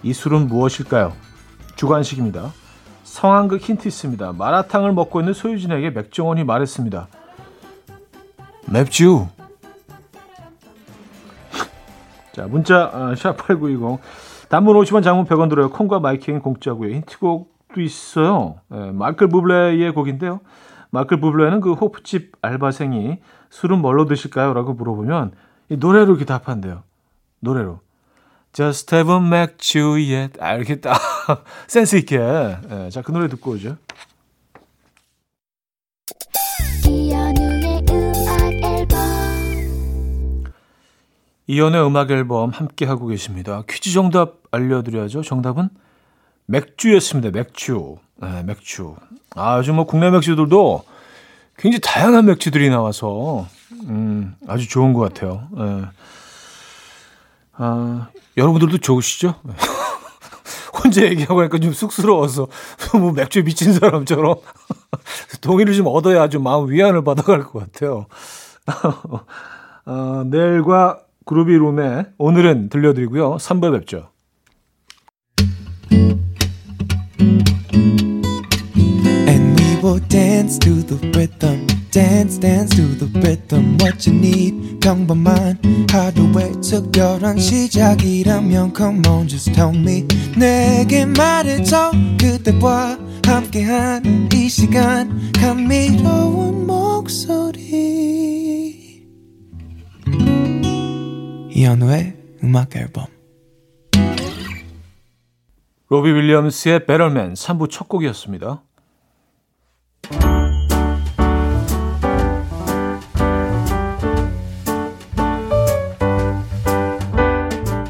이 0.03 0.13
술은 0.13 0.48
무엇일까요? 0.48 1.13
주관식입니다. 1.75 2.51
성황극 3.15 3.62
힌트 3.62 3.88
있습니다. 3.88 4.34
마라탕을 4.34 4.91
먹고 4.91 5.22
있는 5.22 5.34
소유진에게 5.34 5.91
맥정원이 5.91 6.43
말했습니다. 6.43 7.07
맵주. 8.69 9.27
자, 12.34 12.48
문자 12.48 12.91
아, 12.93 13.13
샵8910 13.13 14.00
단문 14.50 14.75
50원 14.75 15.01
장문 15.01 15.25
100원 15.27 15.50
들어요. 15.50 15.69
콩과 15.69 16.01
마이킹 16.01 16.39
공짜고요. 16.39 16.93
힌트곡도 16.93 17.79
있어요. 17.79 18.55
네, 18.67 18.91
마이클 18.91 19.29
부블레의 19.29 19.93
곡인데요. 19.93 20.41
마이클 20.89 21.22
부블레는 21.22 21.62
그 21.62 21.72
호프집 21.72 22.34
알바생이 22.41 23.19
술은 23.50 23.79
뭘로 23.79 24.05
드실까요? 24.05 24.53
라고 24.53 24.74
물어보면 24.74 25.31
이 25.69 25.77
노래로 25.77 26.12
이렇게 26.12 26.25
답한대요. 26.25 26.84
노래로. 27.39 27.79
Just 28.55 28.95
haven't 28.95 29.27
met 29.27 29.77
you 29.77 29.97
yet. 29.97 30.39
딱 30.79 31.43
센스 31.67 31.97
있게. 31.97 32.17
네, 32.17 32.89
자, 32.89 33.01
그 33.01 33.12
노래 33.12 33.27
듣고 33.27 33.51
오죠. 33.51 33.75
이연의 41.47 41.85
음악 41.85 42.12
앨범 42.12 42.50
함께 42.51 42.85
하고 42.85 43.07
계십니다. 43.07 43.62
퀴즈 43.69 43.91
정답 43.91 44.35
알려드려야죠. 44.51 45.21
정답은 45.21 45.67
맥주였습니다. 46.45 47.31
맥주. 47.38 47.97
네, 48.21 48.41
맥주. 48.43 48.95
아, 49.35 49.57
요즘 49.57 49.75
뭐 49.75 49.85
국내 49.85 50.09
맥주들도 50.09 50.85
굉장히 51.57 51.81
다양한 51.81 52.25
맥주들이 52.25 52.69
나와서 52.69 53.47
음, 53.83 54.33
아주 54.47 54.69
좋은 54.69 54.93
것 54.93 55.01
같아요. 55.01 55.50
네. 55.51 55.81
아, 57.57 58.07
여러분들도 58.38 58.77
좋으시죠? 58.79 59.35
혼자 60.83 61.03
얘기하고 61.03 61.39
하니까 61.39 61.57
좀 61.57 61.74
쑥스러워서 61.74 62.47
뭐 63.00 63.12
맥주 63.12 63.43
미친 63.43 63.74
사람처럼 63.74 64.35
동의를 65.41 65.74
좀 65.74 65.88
얻어야 65.88 66.29
좀 66.29 66.43
마음 66.43 66.69
위안을 66.69 67.03
받아갈 67.03 67.43
것 67.43 67.59
같아요. 67.59 68.07
어, 69.85 70.24
내일과 70.25 71.00
그루비룸에 71.25 72.07
오늘은 72.17 72.69
들려드리고요. 72.69 73.38
3부에 73.38 73.79
뵙죠. 73.79 74.09
will 79.85 80.00
dance 80.09 80.57
to 80.57 80.81
the 80.81 80.97
rhythm. 81.12 81.85
Dance, 81.96 82.38
dance 82.42 82.75
to 82.75 82.82
the 82.98 83.08
rhythm. 83.22 83.78
What 83.80 84.06
you 84.06 84.20
need, 84.20 84.82
평범한 84.82 85.58
하루의 85.90 86.60
특별한 86.60 87.38
시작이라면 87.40 88.74
Come 88.75 89.02
on, 89.08 89.30
just 89.30 89.54
tell 89.54 89.74
me. 89.74 90.06
내게 90.38 91.06
말해줘. 91.06 91.92
그대와 92.20 93.00
함께한 93.25 94.28
이 94.34 94.50
시간. 94.50 95.32
감미로운 95.32 96.68
목소리. 96.68 97.64
이현우의 101.50 102.18
음악 102.44 102.75
앨범. 102.75 103.06
로비 105.88 106.12
윌리엄스의 106.12 106.80
Betterman 106.86 107.36
3부 107.36 107.70
첫 107.70 107.88
곡이었습니다. 107.88 108.62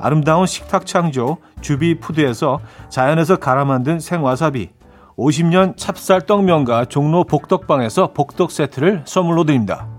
아름다운 0.00 0.46
식탁 0.46 0.86
창조 0.86 1.38
주비푸드에서 1.60 2.60
자연에서 2.88 3.36
갈아 3.36 3.64
만든 3.64 4.00
생와사비, 4.00 4.70
50년 5.16 5.76
찹쌀 5.76 6.26
떡 6.26 6.44
면과 6.44 6.84
종로 6.84 7.24
복덕방에서 7.24 8.12
복덕 8.12 8.50
세트를 8.52 9.02
선물로 9.04 9.44
드립니다. 9.44 9.97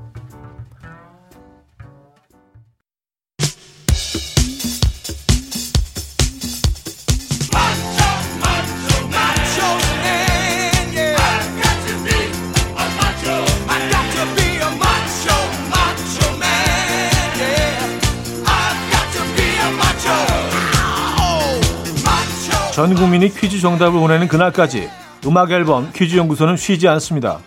퀴즈 23.30 23.60
정답을 23.60 24.00
보내는 24.00 24.28
그날까지 24.28 24.90
음악 25.26 25.52
앨범 25.52 25.92
퀴즈 25.94 26.16
연구소는 26.18 26.58
쉬지 26.58 26.88
않습니다. 26.88 27.40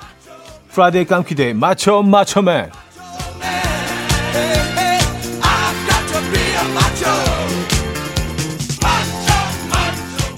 Friday 0.71 1.05
깜퀴데이 1.05 1.55
맞춰 1.55 2.03
맞춰맨 2.03 2.71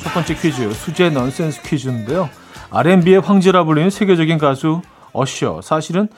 첫 0.02 0.12
번째 0.12 0.34
퀴즈 0.34 0.72
수제 0.72 1.10
넌센스 1.10 1.62
퀴즈인데요. 1.62 2.28
R&B의 2.70 3.20
황제라 3.20 3.64
불리는 3.64 3.90
세계적인 3.90 4.38
가수 4.38 4.82
어셔 5.12 5.60
사실은 5.62 6.08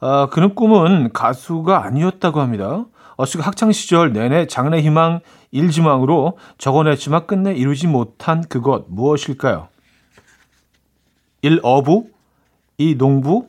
어, 0.00 0.28
그는 0.30 0.54
꿈은 0.54 1.12
가수가 1.12 1.84
아니었다고 1.84 2.40
합니다. 2.40 2.84
어셔가 3.16 3.44
학창 3.44 3.70
시절 3.70 4.12
내내 4.12 4.46
장래 4.46 4.80
희망 4.80 5.20
일지망으로 5.52 6.38
적어냈지만 6.58 7.26
끝내 7.26 7.52
이루지 7.54 7.86
못한 7.86 8.42
그것 8.48 8.86
무엇일까요? 8.88 9.68
1. 11.42 11.60
어부 11.62 12.08
2. 12.78 12.96
농부 12.96 13.48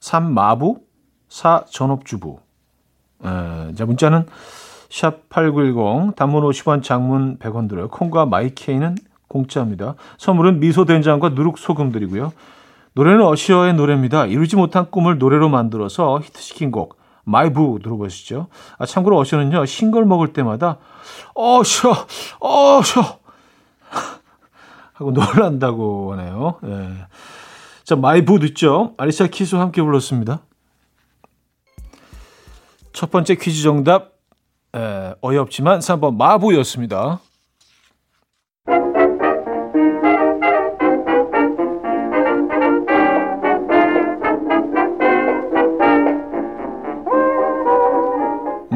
3. 0.00 0.32
마부 0.32 0.80
4. 1.28 1.66
전업주부 1.70 2.40
에, 3.22 3.74
자 3.74 3.86
문자는 3.86 4.26
샵 4.90 5.28
8910 5.28 6.16
단문 6.16 6.42
50원 6.42 6.82
장문 6.82 7.38
100원 7.38 7.68
들어요. 7.68 7.88
콩과 7.88 8.26
마이케이는 8.26 8.96
공짜입니다. 9.28 9.94
선물은 10.18 10.60
미소된장과 10.60 11.30
누룩소금 11.30 11.92
드리고요. 11.92 12.32
노래는 12.94 13.22
어시어의 13.22 13.74
노래입니다. 13.74 14.26
이루지 14.26 14.56
못한 14.56 14.90
꿈을 14.90 15.18
노래로 15.18 15.50
만들어서 15.50 16.20
히트시킨 16.20 16.70
곡 16.70 16.96
마이부 17.26 17.80
들어보시죠. 17.82 18.46
아, 18.78 18.86
참고로 18.86 19.18
어셔는요, 19.18 19.66
싱글 19.66 20.04
먹을 20.04 20.32
때마다, 20.32 20.78
어셔, 21.34 22.06
어셔! 22.40 23.18
하고 24.94 25.10
놀란다고 25.10 26.12
하네요. 26.12 26.58
예. 26.64 26.88
자, 27.84 27.96
마이부 27.96 28.38
듣죠? 28.38 28.94
아리샤 28.96 29.26
키스와 29.26 29.60
함께 29.60 29.82
불렀습니다. 29.82 30.40
첫 32.92 33.10
번째 33.10 33.34
퀴즈 33.34 33.62
정답, 33.62 34.12
에, 34.74 35.14
어이없지만 35.20 35.80
3번 35.80 36.16
마부였습니다. 36.16 37.20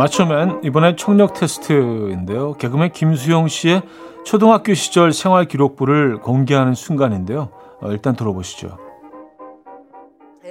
맞춰면 0.01 0.61
이번엔 0.65 0.97
청력 0.97 1.35
테스트인데요. 1.35 2.55
개그맨 2.55 2.93
김수영 2.93 3.49
씨의 3.49 3.83
초등학교 4.25 4.73
시절 4.73 5.13
생활 5.13 5.45
기록부를 5.45 6.21
공개하는 6.21 6.73
순간인데요. 6.73 7.51
어, 7.83 7.91
일단 7.91 8.17
들어보시죠. 8.17 8.79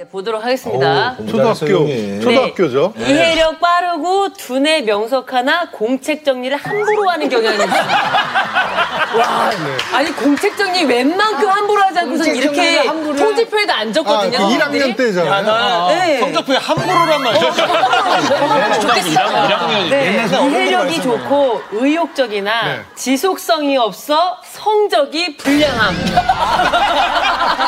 네, 0.00 0.06
보도록 0.08 0.42
하겠습니다. 0.42 1.14
오, 1.20 1.26
초등학교, 1.26 2.20
초등학교죠. 2.22 2.94
네. 2.96 3.10
이해력 3.10 3.60
빠르고 3.60 4.32
두뇌 4.32 4.80
명석 4.80 5.30
하나 5.34 5.68
공책 5.70 6.24
정리를 6.24 6.56
함부로 6.56 7.10
하는 7.10 7.28
경향이 7.28 7.56
있습니다. 7.56 7.84
와, 9.18 9.50
네. 9.50 9.56
아니 9.92 10.10
공책 10.12 10.56
정리 10.56 10.84
웬만큼 10.84 11.46
함부로 11.46 11.82
하지 11.82 11.98
않고서 11.98 12.24
이렇게 12.30 12.84
통지표에도 12.86 13.72
안 13.74 13.92
적거든요. 13.92 14.38
아, 14.38 14.40
그 14.48 14.54
1학년 14.54 14.96
때잖아요. 14.96 15.50
아, 15.52 15.88
네. 15.90 16.18
성적표에 16.20 16.56
함부로란 16.56 17.22
말이죠. 17.22 17.46
어, 17.48 18.80
좋겠어. 18.80 19.20
1학년이. 19.20 19.90
네. 19.90 20.26
이해력이 20.48 21.02
좋고 21.02 21.62
의욕적이나 21.72 22.66
네. 22.68 22.80
지속성이 22.94 23.76
없어 23.76 24.38
성적이 24.44 25.36
불량함. 25.36 25.94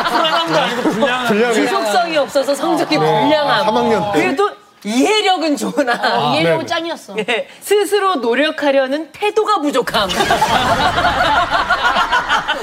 불안함도 0.09 0.59
아니고 0.59 0.83
불량함. 0.83 1.53
지속성이 1.53 2.17
없어서 2.23 2.55
성적이 2.55 2.97
아, 2.97 3.01
불량함. 3.01 3.67
3학년 3.67 4.13
때. 4.13 4.21
그래도 4.23 4.51
이해력은 4.85 5.57
좋으나 5.57 5.93
아, 5.93 6.33
이해력은 6.35 6.67
짱이었어. 6.67 7.15
예, 7.19 7.47
스스로 7.61 8.17
노력하려는 8.17 9.11
태도가 9.13 9.61
부족함. 9.61 10.09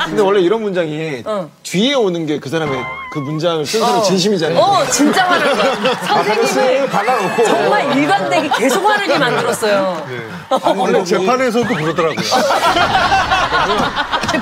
근데 0.05 0.21
원래 0.21 0.39
이런 0.41 0.61
문장이 0.61 1.23
어. 1.25 1.49
뒤에 1.63 1.93
오는 1.93 2.25
게 2.25 2.39
그 2.39 2.49
사람의 2.49 2.83
그 3.11 3.19
문장을 3.19 3.65
쓴 3.65 3.81
사람 3.81 3.99
어. 3.99 4.01
진심이잖아요. 4.01 4.59
어, 4.59 4.85
진짜 4.87 5.25
화난 5.25 5.55
거야. 5.57 5.95
선생님을 6.07 6.89
발라놓고 6.89 7.43
정말 7.45 7.97
일관되게 7.97 8.49
계속 8.57 8.85
화르게 8.85 9.17
만들었어요. 9.17 10.05
네. 10.09 10.19
아, 10.49 10.59
원래 10.75 11.03
재판에서도 11.03 11.67
그러더라고요. 11.67 12.19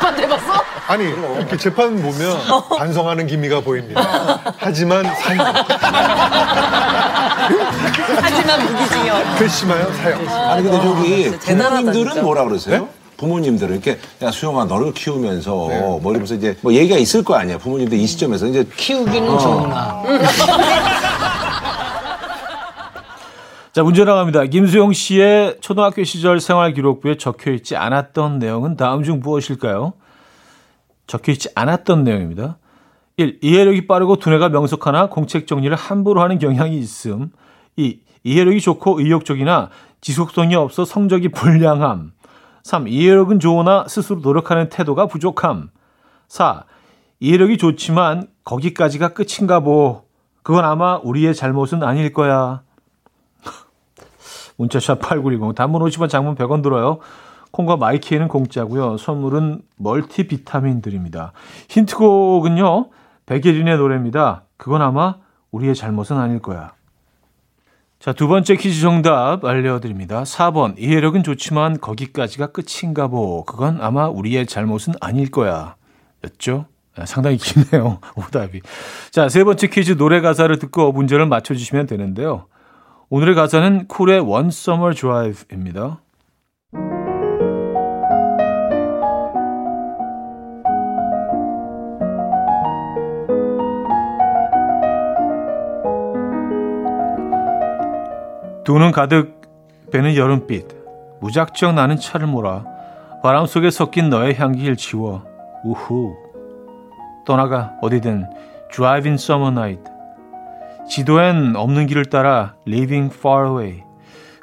아니 0.87 1.03
이렇게 1.03 1.57
재판 1.57 2.01
보면 2.01 2.37
반성하는 2.77 3.27
기미가 3.27 3.59
보입니다. 3.61 4.39
하지만 4.57 5.03
사형. 5.03 5.45
하지만 8.21 8.65
무기징역. 8.65 9.39
괘씸하여 9.39 9.91
사형. 9.93 10.29
아니 10.49 10.63
근데 10.63 10.81
저기 10.81 11.31
부모님들은 11.39 12.23
뭐라 12.23 12.45
그러세요? 12.45 12.81
네? 12.83 12.87
부모님들은 13.17 13.73
이렇게 13.73 13.99
야 14.21 14.31
수영아 14.31 14.65
너를 14.65 14.93
키우면서 14.93 15.65
네. 15.69 15.79
뭐 15.79 16.11
이러면서 16.11 16.35
이제 16.35 16.55
뭐 16.61 16.71
얘기가 16.73 16.97
있을 16.97 17.23
거 17.23 17.35
아니야 17.35 17.57
부모님들 17.57 17.97
이 17.97 18.05
시점에서 18.05 18.45
이제 18.45 18.63
키우기는 18.77 19.27
어. 19.29 19.37
좋으나 19.39 20.03
자 23.73 23.81
문제 23.83 24.03
나갑니다 24.05 24.45
김수용 24.45 24.93
씨의 24.93 25.57
초등학교 25.61 26.03
시절 26.03 26.39
생활 26.39 26.73
기록부에 26.75 27.17
적혀 27.17 27.51
있지 27.51 27.75
않았던 27.75 28.37
내용은 28.37 28.77
다음 28.77 29.03
중 29.03 29.19
무엇일까요? 29.19 29.93
적혀 31.07 31.31
있지 31.31 31.49
않았던 31.55 32.03
내용입니다 32.03 32.57
1. 33.17 33.39
이해력이 33.41 33.87
빠르고 33.87 34.17
두뇌가 34.17 34.49
명석하나 34.49 35.09
공책 35.09 35.47
정리를 35.47 35.75
함부로 35.75 36.21
하는 36.21 36.37
경향이 36.37 36.77
있음 36.77 37.31
2. 37.77 38.01
이해력이 38.23 38.61
좋고 38.61 38.99
의욕적이나 38.99 39.69
지속성이 40.01 40.55
없어 40.55 40.85
성적이 40.85 41.29
불량함 41.29 42.11
3. 42.67 42.89
이해력은 42.89 43.39
좋으나 43.39 43.85
스스로 43.87 44.19
노력하는 44.19 44.67
태도가 44.67 45.07
부족함. 45.07 45.69
4. 46.27 46.65
이해력이 47.21 47.57
좋지만 47.57 48.27
거기까지가 48.43 49.13
끝인가 49.13 49.61
보. 49.61 50.03
그건 50.43 50.65
아마 50.65 50.97
우리의 50.97 51.33
잘못은 51.33 51.81
아닐 51.81 52.11
거야. 52.11 52.63
문자샵 54.57 54.99
8910 54.99 55.55
단문 55.55 55.81
50원 55.81 56.09
장문 56.09 56.35
100원 56.35 56.61
들어요. 56.61 56.99
콩과 57.51 57.77
마이케이는 57.77 58.27
공짜고요. 58.27 58.97
선물은 58.97 59.61
멀티비타민 59.77 60.81
드립니다. 60.81 61.33
힌트곡은요. 61.69 62.89
백예린의 63.25 63.77
노래입니다. 63.77 64.43
그건 64.57 64.81
아마 64.81 65.15
우리의 65.51 65.75
잘못은 65.75 66.17
아닐 66.17 66.39
거야. 66.39 66.73
자, 67.99 68.13
두 68.13 68.27
번째 68.27 68.55
퀴즈 68.55 68.81
정답 68.81 69.43
알려드립니다. 69.43 70.23
4번. 70.23 70.75
이해력은 70.77 71.23
좋지만 71.23 71.79
거기까지가 71.79 72.47
끝인가 72.47 73.07
보. 73.07 73.43
그건 73.43 73.79
아마 73.81 74.07
우리의 74.07 74.45
잘못은 74.45 74.93
아닐 75.01 75.31
거야. 75.31 75.75
였죠? 76.23 76.65
아, 76.95 77.05
상당히 77.05 77.37
기네요. 77.37 77.99
오답이. 78.15 78.61
자, 79.11 79.29
세 79.29 79.43
번째 79.43 79.67
퀴즈 79.67 79.97
노래 79.97 80.21
가사를 80.21 80.57
듣고 80.59 80.91
문제를 80.91 81.25
맞춰주시면 81.25 81.87
되는데요. 81.87 82.45
오늘의 83.09 83.35
가사는 83.35 83.87
쿨의 83.87 84.19
One 84.19 84.49
Drive입니다. 84.49 86.01
두 98.67 98.79
눈 98.79 98.91
가득 98.91 99.39
배는 99.93 100.17
여름빛 100.17 100.67
무작정 101.21 101.75
나는 101.75 101.95
차를 101.95 102.27
몰아 102.27 102.65
바람 103.23 103.45
속에 103.45 103.71
섞인 103.71 104.09
너의 104.09 104.35
향기를 104.35 104.75
지워 104.75 105.23
우후 105.63 106.13
떠나가 107.25 107.77
어디든 107.81 108.25
Driving 108.73 109.13
Summer 109.13 109.53
Night 109.53 109.83
지도엔 110.89 111.55
없는 111.55 111.87
길을 111.87 112.07
따라 112.07 112.55
Living 112.67 113.15
Far 113.15 113.47
Away 113.47 113.83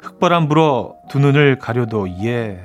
흙바람 0.01 0.47
불어 0.47 0.95
두 1.07 1.19
눈을 1.19 1.59
가려도 1.59 2.09
예. 2.23 2.59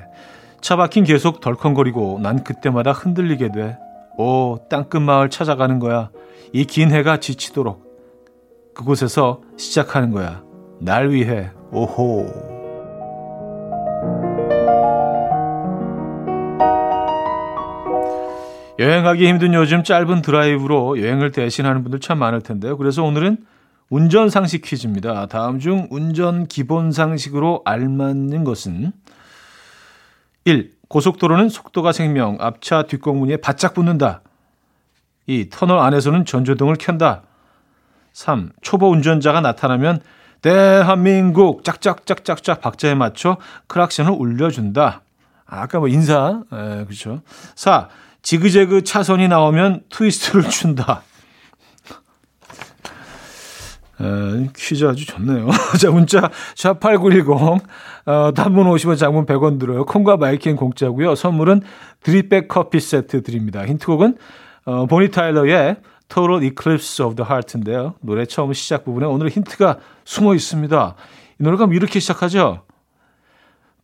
차 0.62 0.76
바뀐 0.76 1.04
계속 1.04 1.42
덜컹거리고 1.42 2.20
난 2.22 2.42
그때마다 2.42 2.92
흔들리게 2.92 3.52
돼. 3.52 3.78
오, 4.18 4.58
땅끝 4.68 5.00
마을 5.00 5.30
찾아가는 5.30 5.78
거야. 5.78 6.10
이 6.52 6.66
긴 6.66 6.90
해가 6.90 7.16
지치도록. 7.16 7.82
그곳에서 8.74 9.40
시작하는 9.56 10.10
거야. 10.10 10.42
날 10.80 11.10
위해 11.10 11.50
오호 11.72 12.50
여행하기 18.78 19.28
힘든 19.28 19.52
요즘 19.52 19.84
짧은 19.84 20.22
드라이브로 20.22 21.02
여행을 21.02 21.32
대신하는 21.32 21.82
분들 21.82 22.00
참 22.00 22.18
많을 22.18 22.40
텐데요. 22.40 22.78
그래서 22.78 23.04
오늘은 23.04 23.36
운전 23.90 24.30
상식 24.30 24.62
퀴즈입니다. 24.62 25.26
다음 25.26 25.58
중 25.58 25.86
운전 25.90 26.46
기본 26.46 26.90
상식으로 26.92 27.60
알맞는 27.66 28.42
것은 28.44 28.92
1. 30.46 30.72
고속도로는 30.88 31.50
속도가 31.50 31.92
생명, 31.92 32.38
앞차 32.40 32.84
뒷공무니에 32.84 33.36
바짝 33.36 33.74
붙는다. 33.74 34.22
2. 35.26 35.50
터널 35.50 35.78
안에서는 35.78 36.24
전조등을 36.24 36.76
켠다. 36.76 37.24
3. 38.14 38.50
초보 38.62 38.90
운전자가 38.90 39.42
나타나면 39.42 40.00
대한민국 40.42 41.64
짝짝짝짝짝 41.64 42.60
박자에 42.60 42.94
맞춰 42.94 43.36
크락션을 43.66 44.12
울려준다. 44.12 45.02
아까 45.46 45.78
뭐 45.78 45.88
인사, 45.88 46.42
에, 46.52 46.84
그렇죠. 46.84 47.22
4. 47.56 47.88
지그재그 48.22 48.84
차선이 48.84 49.28
나오면 49.28 49.82
트위스트를 49.90 50.48
춘다. 50.48 51.02
에, 54.00 54.48
퀴즈 54.56 54.86
아주 54.86 55.04
좋네요. 55.06 55.48
자, 55.80 55.90
문자 55.90 56.30
샵8910 56.56 57.60
어, 58.06 58.32
단문 58.34 58.66
50원, 58.66 58.96
장문 58.96 59.26
100원 59.26 59.58
들어요. 59.58 59.84
콩과 59.84 60.16
마이킹 60.16 60.56
공짜고요. 60.56 61.14
선물은 61.14 61.62
드립백 62.02 62.48
커피 62.48 62.80
세트 62.80 63.22
드립니다. 63.22 63.66
힌트곡은 63.66 64.16
어, 64.64 64.86
보니 64.86 65.10
타일러의 65.10 65.76
Total 66.10 66.44
Eclipse 66.44 67.04
of 67.04 67.16
the 67.16 67.26
Heart인데요. 67.26 67.94
노래 68.00 68.26
처음 68.26 68.52
시작 68.52 68.84
부분에 68.84 69.06
오늘 69.06 69.30
힌트가 69.30 69.78
숨어 70.04 70.34
있습니다. 70.34 70.94
이 71.40 71.42
노래가 71.42 71.66
이렇게 71.72 72.00
시작하죠. 72.00 72.64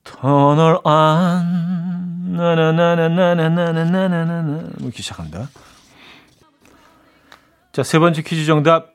터널 0.04 0.78
안 0.84 2.36
나나나나나나나나나나 2.36 4.68
이렇게 4.80 5.02
시작합니다. 5.02 5.48
자, 7.72 7.82
세 7.82 7.98
번째 7.98 8.22
퀴즈 8.22 8.44
정답 8.44 8.94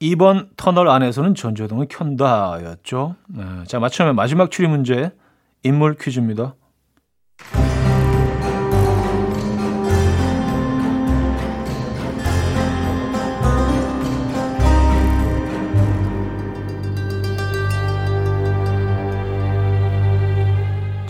2번 0.00 0.48
터널 0.56 0.88
안에서는 0.88 1.34
전조등을 1.34 1.86
켠다였죠. 1.88 3.16
네, 3.28 3.44
자, 3.66 3.78
맞추면 3.78 4.14
마지막 4.14 4.50
추리 4.50 4.68
문제 4.68 5.10
인물 5.62 5.96
퀴즈입니다. 5.96 6.54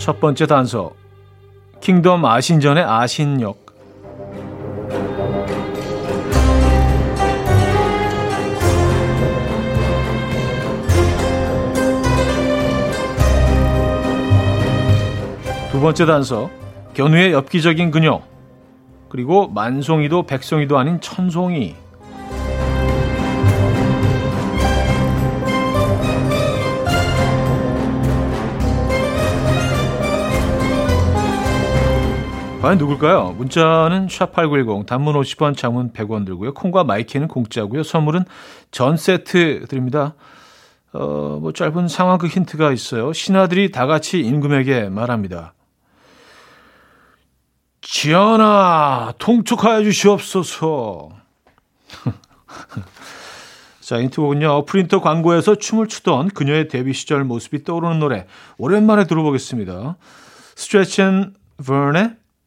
첫 0.07 0.21
번째 0.21 0.47
단서. 0.47 0.93
킹덤 1.81 2.23
아신전의 2.23 2.81
아신역 2.81 3.65
두 15.69 15.81
번째 15.81 16.05
단서. 16.05 16.49
견우의 16.93 17.33
엽기적인 17.33 17.91
그녀. 17.91 18.21
그리고 19.09 19.49
만송이도 19.49 20.23
백송이도 20.23 20.77
아닌 20.77 21.01
천송이 21.01 21.75
과연 32.61 32.79
누굴까요? 32.79 33.35
문자는 33.37 34.07
샵8910 34.07 34.87
단문 34.87 35.15
50원 35.15 35.55
장문 35.55 35.93
100원 35.93 36.25
들고요. 36.25 36.53
콩과 36.55 36.83
my 36.83 36.96
K는 36.96 37.27
공짜고요. 37.27 37.83
선물은 37.83 38.25
전 38.71 38.97
세트 38.97 39.67
드립니다. 39.69 40.15
어, 40.91 41.37
뭐 41.39 41.53
짧은 41.53 41.87
상황극 41.87 42.31
힌트가 42.31 42.71
있어요. 42.71 43.13
신하들이 43.13 43.71
다 43.71 43.85
같이 43.85 44.19
임금에게 44.21 44.89
말합니다. 44.89 45.53
지연아, 47.81 49.13
통촉하여 49.19 49.83
주시옵소서. 49.83 51.09
자, 53.79 53.97
힌트곡은요. 53.97 54.65
프린터 54.65 54.99
광고에서 54.99 55.55
춤을 55.55 55.87
추던 55.87 56.29
그녀의 56.29 56.67
데뷔 56.67 56.93
시절 56.93 57.23
모습이 57.23 57.63
떠오르는 57.63 57.99
노래. 57.99 58.25
오랜만에 58.57 59.05
들어보겠습니다. 59.05 59.95
스트레치 60.55 61.03
앤 61.03 61.33
버의 61.63 62.15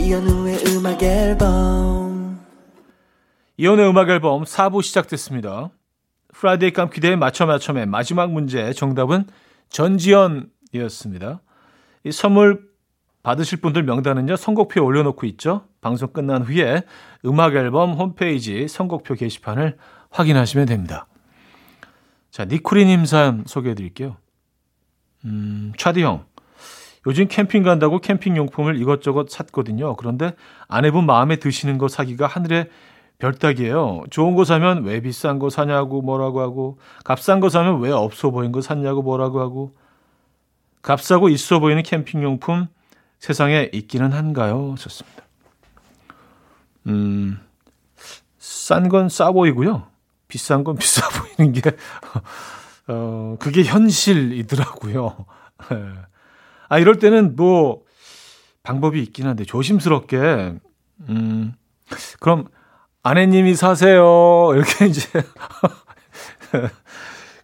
이현우의 0.00 0.58
음악 0.68 1.02
앨범 1.02 2.40
이현우의 3.58 3.90
음악 3.90 4.08
앨범 4.08 4.44
4부 4.44 4.82
시작됐습니다 4.82 5.70
Friday 6.32 6.72
깜키대의 6.72 7.16
맞춰 7.16 7.44
맞춰의 7.44 7.86
마지막 7.86 8.32
문제 8.32 8.72
정답은 8.72 9.24
전지현이었습니다. 9.68 11.42
이 12.04 12.12
선물 12.12 12.70
받으실 13.22 13.60
분들 13.60 13.82
명단은요 13.82 14.36
선곡표에 14.36 14.82
올려놓고 14.82 15.26
있죠. 15.26 15.66
방송 15.82 16.08
끝난 16.12 16.42
후에 16.42 16.82
음악 17.26 17.54
앨범 17.54 17.92
홈페이지 17.92 18.68
선곡표 18.68 19.14
게시판을 19.14 19.76
확인하시면 20.10 20.66
됩니다. 20.66 21.06
자 22.30 22.46
니코리님 22.46 23.04
사연 23.04 23.44
소개해드릴게요. 23.46 24.16
음, 25.26 25.72
차디 25.76 26.02
형. 26.02 26.24
요즘 27.06 27.28
캠핑 27.28 27.62
간다고 27.62 27.98
캠핑 27.98 28.36
용품을 28.36 28.80
이것저것 28.80 29.30
샀거든요. 29.30 29.96
그런데 29.96 30.34
아내분 30.68 31.06
마음에 31.06 31.36
드시는 31.36 31.78
거 31.78 31.88
사기가 31.88 32.26
하늘에 32.26 32.68
별따기예요. 33.18 34.04
좋은 34.10 34.34
거 34.34 34.44
사면 34.44 34.84
왜 34.84 35.00
비싼 35.00 35.38
거 35.38 35.50
사냐고 35.50 36.02
뭐라고 36.02 36.40
하고 36.40 36.78
값싼 37.04 37.40
거 37.40 37.48
사면 37.48 37.80
왜 37.80 37.90
없어 37.90 38.30
보이는 38.30 38.52
거 38.52 38.60
샀냐고 38.60 39.02
뭐라고 39.02 39.40
하고 39.40 39.74
값싸고 40.82 41.28
있어 41.28 41.58
보이는 41.58 41.82
캠핑 41.82 42.22
용품 42.22 42.66
세상에 43.18 43.68
있기는 43.72 44.12
한가요? 44.12 44.74
좋습니다. 44.78 45.24
음, 46.86 47.38
싼 48.38 48.88
건 48.88 49.08
싸 49.08 49.32
보이고요. 49.32 49.86
비싼 50.28 50.64
건 50.64 50.76
비싸 50.80 51.06
보이는 51.10 51.52
게, 51.52 51.60
어, 52.88 53.36
그게 53.38 53.62
현실이더라고요. 53.64 55.26
아, 56.70 56.78
이럴 56.78 56.98
때는 56.98 57.36
뭐, 57.36 57.82
방법이 58.62 59.02
있긴 59.02 59.26
한데, 59.26 59.44
조심스럽게, 59.44 60.54
음, 61.08 61.52
그럼 62.20 62.46
아내님이 63.02 63.54
사세요. 63.56 64.50
이렇게 64.54 64.86
이제 64.88 65.02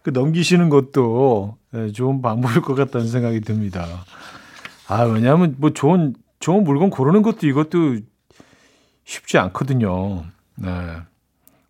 그 0.03 0.11
넘기시는 0.11 0.69
것도 0.69 1.57
예, 1.73 1.91
좋은 1.91 2.21
방법일 2.21 2.61
것 2.61 2.75
같다는 2.75 3.07
생각이 3.07 3.41
듭니다. 3.41 3.85
아, 4.87 5.03
왜냐하면 5.03 5.55
뭐 5.57 5.71
좋은 5.71 6.15
좋은 6.39 6.63
물건 6.63 6.89
고르는 6.89 7.23
것도 7.23 7.47
이것도 7.47 7.97
쉽지 9.03 9.37
않거든요. 9.39 10.23
네. 10.55 10.69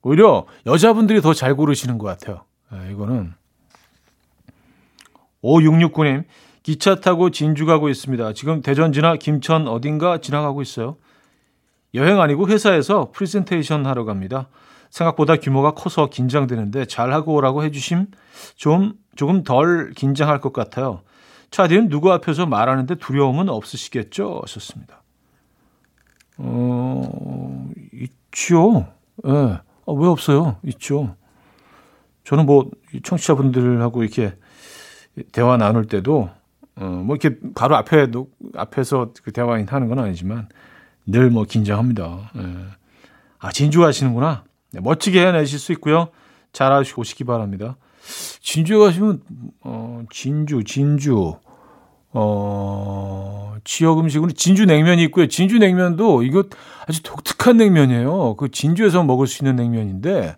오히려 0.04 0.46
여자분들이 0.66 1.22
더 1.22 1.34
잘 1.34 1.56
고르시는 1.56 1.98
것 1.98 2.06
같아요. 2.06 2.44
네, 2.72 2.92
이거는 2.92 3.34
5669님 5.44 6.26
기차 6.68 6.96
타고 6.96 7.30
진주 7.30 7.66
가고 7.66 7.88
있습니다. 7.88 8.34
지금 8.34 8.62
대전 8.62 8.92
지나 8.92 9.16
김천 9.16 9.70
어딘가 9.70 10.18
지나가고 10.18 10.62
있어요. 10.62 10.98
여행 11.94 12.20
아니고 12.20 12.50
회사에서 12.50 13.10
프레젠테이션 13.14 13.86
하러 13.86 14.04
갑니다. 14.04 14.50
생각보다 14.90 15.38
규모가 15.38 15.72
커서 15.72 16.10
긴장되는데 16.10 16.84
잘하고 16.84 17.36
오라고 17.36 17.64
해주심 17.64 18.08
좀 18.58 18.96
조금 19.16 19.44
덜 19.46 19.92
긴장할 19.92 20.42
것 20.42 20.52
같아요. 20.52 21.04
차디는 21.52 21.88
누구 21.88 22.12
앞에서 22.12 22.46
말하는데 22.46 22.96
두려움은 22.96 23.48
없으시겠죠? 23.48 24.42
하셨습니다. 24.44 25.04
어, 26.36 27.70
있죠. 27.94 28.88
예. 29.26 29.32
네. 29.32 29.38
아, 29.38 29.92
왜 29.94 30.08
없어요? 30.10 30.58
있죠. 30.66 31.16
저는 32.26 32.46
뭐 32.46 32.70
청취자분들하고 33.04 34.04
이렇게 34.04 34.34
대화 35.32 35.56
나눌 35.56 35.86
때도 35.86 36.36
어, 36.78 36.86
뭐 36.86 37.16
이렇게 37.16 37.38
바로 37.56 37.76
앞에 37.76 38.08
앞에서 38.56 39.12
그 39.24 39.32
대화 39.32 39.54
하는 39.54 39.88
건 39.88 40.00
아니지만 40.00 40.48
늘 41.06 41.30
뭐 41.30 41.44
긴장합니다. 41.46 42.32
예. 42.38 42.42
아, 43.40 43.52
진주 43.52 43.80
가시는구나. 43.82 44.44
네, 44.74 44.82
멋지게 44.82 45.26
해내실 45.26 45.60
수 45.60 45.72
있고요. 45.74 46.10
잘하시고 46.54 47.02
오시기 47.02 47.24
바랍니다. 47.24 47.78
진주 48.42 48.80
가시면, 48.80 49.22
어, 49.62 50.04
진주, 50.10 50.64
진주, 50.64 51.36
어, 52.12 53.56
지역 53.64 54.00
음식으로 54.00 54.32
진주 54.32 54.66
냉면이 54.66 55.04
있고요. 55.06 55.28
진주 55.28 55.60
냉면도 55.60 56.24
이거 56.24 56.44
아주 56.88 57.04
독특한 57.04 57.58
냉면이에요. 57.58 58.36
그 58.36 58.50
진주에서 58.50 59.04
먹을 59.04 59.28
수 59.28 59.44
있는 59.44 59.56
냉면인데, 59.56 60.36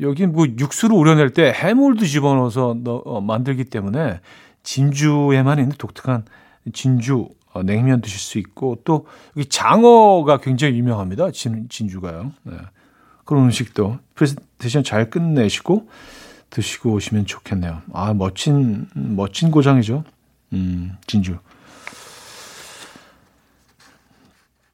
여기 0.00 0.26
뭐 0.26 0.46
육수를 0.46 0.96
우려낼 0.96 1.30
때 1.30 1.52
해물도 1.54 2.06
집어넣어서 2.06 2.76
넣, 2.82 3.02
어, 3.04 3.20
만들기 3.20 3.64
때문에 3.64 4.20
진주에만 4.64 5.60
있는 5.60 5.72
독특한 5.78 6.24
진주 6.72 7.28
어, 7.52 7.62
냉면 7.62 8.00
드실 8.00 8.18
수 8.18 8.38
있고 8.38 8.80
또 8.84 9.06
여기 9.36 9.48
장어가 9.48 10.38
굉장히 10.38 10.76
유명합니다. 10.76 11.30
진, 11.30 11.68
진주가요. 11.68 12.32
네. 12.42 12.56
그런 13.24 13.44
음식도 13.44 13.98
프레젠테이션 14.14 14.82
잘 14.82 15.08
끝내시고 15.08 15.88
드시고 16.50 16.92
오시면 16.92 17.26
좋겠네요. 17.26 17.82
아 17.92 18.12
멋진 18.12 18.88
멋진 18.94 19.50
고장이죠. 19.50 20.04
음, 20.52 20.96
진주. 21.06 21.38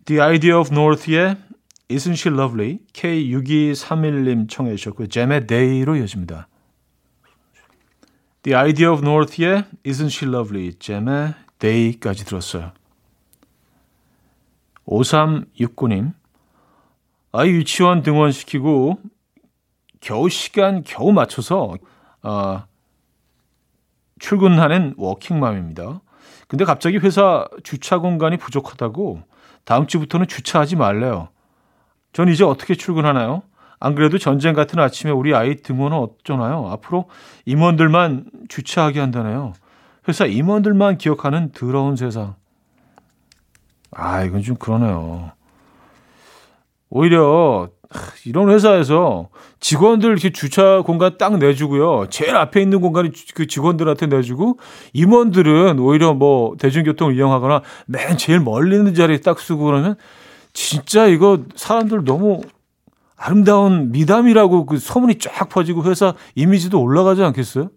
The 0.07 0.20
Idea 0.20 0.59
of 0.59 0.72
North의 0.72 1.37
Isn't 1.88 2.12
She 2.12 2.35
Lovely 2.35 2.79
K6231님 2.92 4.48
청해 4.48 4.74
주셨고 4.76 5.07
잼의 5.07 5.46
Day로 5.46 5.96
이어집니다. 5.96 6.48
The 8.42 8.57
Idea 8.57 8.90
of 8.90 9.03
North의 9.03 9.64
Isn't 9.85 10.07
She 10.07 10.33
Lovely 10.33 10.72
잼의 10.79 11.35
데이까지 11.59 12.24
들었어요. 12.24 12.72
5369님, 14.87 16.14
아이 17.33 17.50
유치원 17.50 18.03
등원시키고 18.03 18.98
겨우 20.00 20.29
시간 20.29 20.83
겨우 20.83 21.12
맞춰서 21.12 21.74
아, 22.22 22.66
출근하는 24.18 24.94
워킹맘입니다. 24.96 26.00
근데 26.48 26.64
갑자기 26.64 26.98
회사 26.98 27.46
주차 27.62 27.98
공간이 27.98 28.37
부족하다고 28.37 29.22
다음 29.64 29.87
주부터는 29.87 30.26
주차하지 30.26 30.76
말래요. 30.76 31.29
전 32.12 32.29
이제 32.29 32.42
어떻게 32.42 32.74
출근하나요? 32.74 33.42
안 33.81 33.95
그래도 33.95 34.19
전쟁 34.19 34.55
같은 34.55 34.79
아침에 34.79 35.11
우리 35.11 35.35
아이 35.35 35.57
등원은 35.57 35.97
어쩌나요? 35.97 36.69
앞으로 36.71 37.07
임원들만 37.47 38.27
주차하게 38.49 39.01
한다네요. 39.01 39.55
회사 40.07 40.27
임원들만 40.27 40.99
기억하는 40.99 41.51
더러운 41.53 41.97
세상. 41.97 42.35
아, 43.90 44.23
이건 44.23 44.43
좀 44.43 44.57
그러네요. 44.57 45.33
오히려 46.90 47.71
이런 48.27 48.51
회사에서 48.51 49.31
직원들 49.61 50.11
이렇게 50.11 50.31
주차 50.31 50.83
공간 50.83 51.16
딱 51.19 51.38
내주고요. 51.38 52.07
제일 52.11 52.37
앞에 52.37 52.61
있는 52.61 52.81
공간이 52.81 53.11
그 53.35 53.47
직원들한테 53.47 54.07
내주고 54.07 54.59
임원들은 54.93 55.79
오히려 55.79 56.12
뭐 56.12 56.55
대중교통을 56.59 57.16
이용하거나 57.16 57.62
맨 57.87 58.16
제일 58.16 58.40
멀리 58.40 58.77
있는 58.77 58.95
자리에 58.95 59.19
딱 59.19 59.40
쓰고 59.40 59.64
그러면 59.64 59.97
진짜 60.53 61.07
이거 61.07 61.38
사람들 61.57 62.05
너무 62.05 62.43
아름다운 63.22 63.92
미담이라고 63.92 64.64
그 64.64 64.78
소문이 64.78 65.18
쫙 65.18 65.50
퍼지고 65.50 65.85
회사 65.85 66.14
이미지도 66.35 66.80
올라가지 66.80 67.22
않겠어요? 67.22 67.68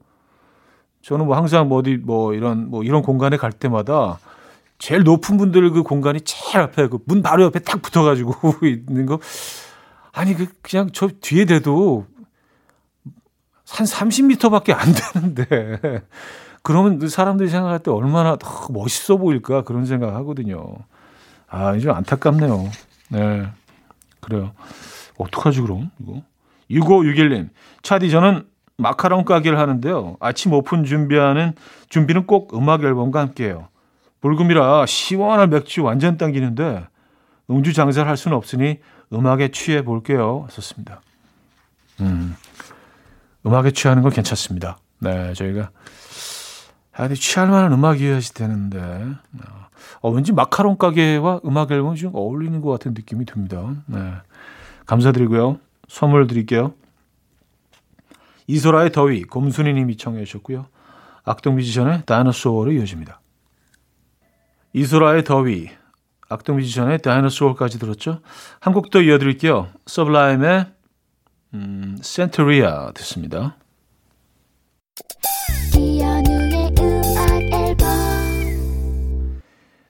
저는 1.01 1.25
뭐 1.25 1.35
항상 1.35 1.67
뭐 1.67 1.79
어디 1.79 1.97
뭐 1.97 2.33
이런 2.33 2.69
뭐 2.69 2.81
이런 2.83 3.01
공간에 3.01 3.35
갈 3.35 3.51
때마다 3.51 4.19
제일 4.79 5.03
높은 5.03 5.35
분들 5.37 5.71
그 5.71 5.83
공간이 5.83 6.21
제일 6.21 6.63
앞에 6.63 6.87
그 6.87 6.99
문 7.05 7.21
바로 7.21 7.43
옆에 7.43 7.59
딱 7.59 7.81
붙어가지고 7.81 8.33
있는 8.65 9.05
거 9.05 9.19
아니 10.13 10.33
그 10.33 10.47
그냥 10.61 10.89
저 10.93 11.09
뒤에 11.19 11.43
대도 11.43 12.05
한 13.67 13.85
30m밖에 13.85 14.73
안 14.73 14.93
되는데 14.93 16.03
그러면 16.61 16.99
그 16.99 17.09
사람들이 17.09 17.49
생각할 17.49 17.79
때 17.79 17.91
얼마나 17.91 18.37
더 18.37 18.71
멋있어 18.71 19.17
보일까 19.17 19.63
그런 19.63 19.85
생각 19.85 20.15
하거든요. 20.15 20.63
아, 21.47 21.75
이제 21.75 21.89
안타깝네요. 21.89 22.69
네. 23.09 23.47
그래요. 24.21 24.53
어떡하지, 25.17 25.61
그럼, 25.61 25.91
이거? 25.99 26.21
6561님, 26.71 27.49
차디, 27.81 28.09
저는 28.09 28.45
마카롱 28.77 29.25
가게를 29.25 29.59
하는데요. 29.59 30.17
아침 30.19 30.53
오픈 30.53 30.83
준비하는, 30.83 31.53
준비는 31.89 32.25
꼭 32.25 32.55
음악 32.55 32.83
앨범과 32.83 33.19
함께 33.19 33.45
해요. 33.45 33.67
불금이라 34.21 34.85
시원한 34.85 35.49
맥주 35.49 35.83
완전 35.83 36.17
당기는데, 36.17 36.87
음주 37.49 37.73
장사를 37.73 38.07
할 38.09 38.17
수는 38.17 38.37
없으니 38.37 38.79
음악에 39.11 39.49
취해 39.49 39.83
볼게요. 39.83 40.47
썼습니다. 40.49 41.01
음, 42.01 42.35
음악에 43.45 43.71
취하는 43.71 44.01
건 44.01 44.11
괜찮습니다. 44.11 44.77
네, 44.99 45.33
저희가. 45.33 45.69
아, 46.93 47.01
근데 47.03 47.15
취할 47.15 47.49
만한 47.49 47.73
음악이어야지 47.73 48.33
되는데. 48.33 48.79
어, 50.01 50.09
왠지 50.09 50.31
마카롱 50.31 50.77
가게와 50.77 51.41
음악 51.45 51.71
앨범이 51.71 51.97
좀 51.97 52.15
어울리는 52.15 52.61
것 52.61 52.71
같은 52.71 52.93
느낌이 52.93 53.25
듭니다. 53.25 53.73
네. 53.87 54.13
감사드리고요. 54.85 55.59
선물 55.87 56.27
드릴게요. 56.27 56.73
이소라의 58.47 58.91
더위, 58.91 59.23
곰순이 59.23 59.73
님이 59.73 59.95
청해 59.97 60.23
주셨고요. 60.25 60.65
악동 61.23 61.55
뮤지션의 61.55 62.03
다이너소어로 62.05 62.71
이어집니다. 62.73 63.21
이소라의 64.73 65.23
더위, 65.23 65.69
악동 66.29 66.57
뮤지션의 66.57 66.99
다이너소어까지 67.01 67.79
들었죠. 67.79 68.19
한 68.59 68.73
곡 68.73 68.89
더 68.89 69.01
이어드릴게요. 69.01 69.69
서블라임의 69.85 70.65
음, 71.53 71.97
센트리아 72.01 72.91
듣습니다. 72.93 73.55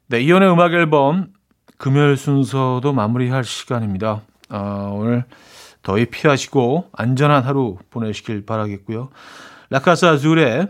네, 0.08 0.22
이현의 0.22 0.52
음악 0.52 0.74
앨범 0.74 1.34
금요일 1.78 2.18
순서도 2.18 2.94
마무리할 2.94 3.44
시간입니다. 3.44 4.22
아, 4.54 4.92
오늘 4.94 5.26
더위 5.82 6.06
피하시고 6.06 6.90
안전한 6.94 7.44
하루 7.44 7.78
보내시길 7.90 8.46
바라겠고요. 8.46 9.10
라카사 9.72 10.12
아줄의 10.12 10.68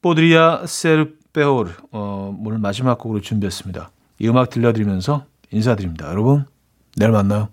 포드리아 0.00 0.64
세르페오르 0.64 1.70
어, 1.90 2.36
오늘 2.44 2.58
마지막 2.58 2.98
곡으로 2.98 3.20
준비했습니다. 3.20 3.90
이 4.20 4.28
음악 4.28 4.50
들려드리면서 4.50 5.26
인사드립니다. 5.50 6.08
여러분 6.08 6.46
내일 6.96 7.10
만나요. 7.10 7.48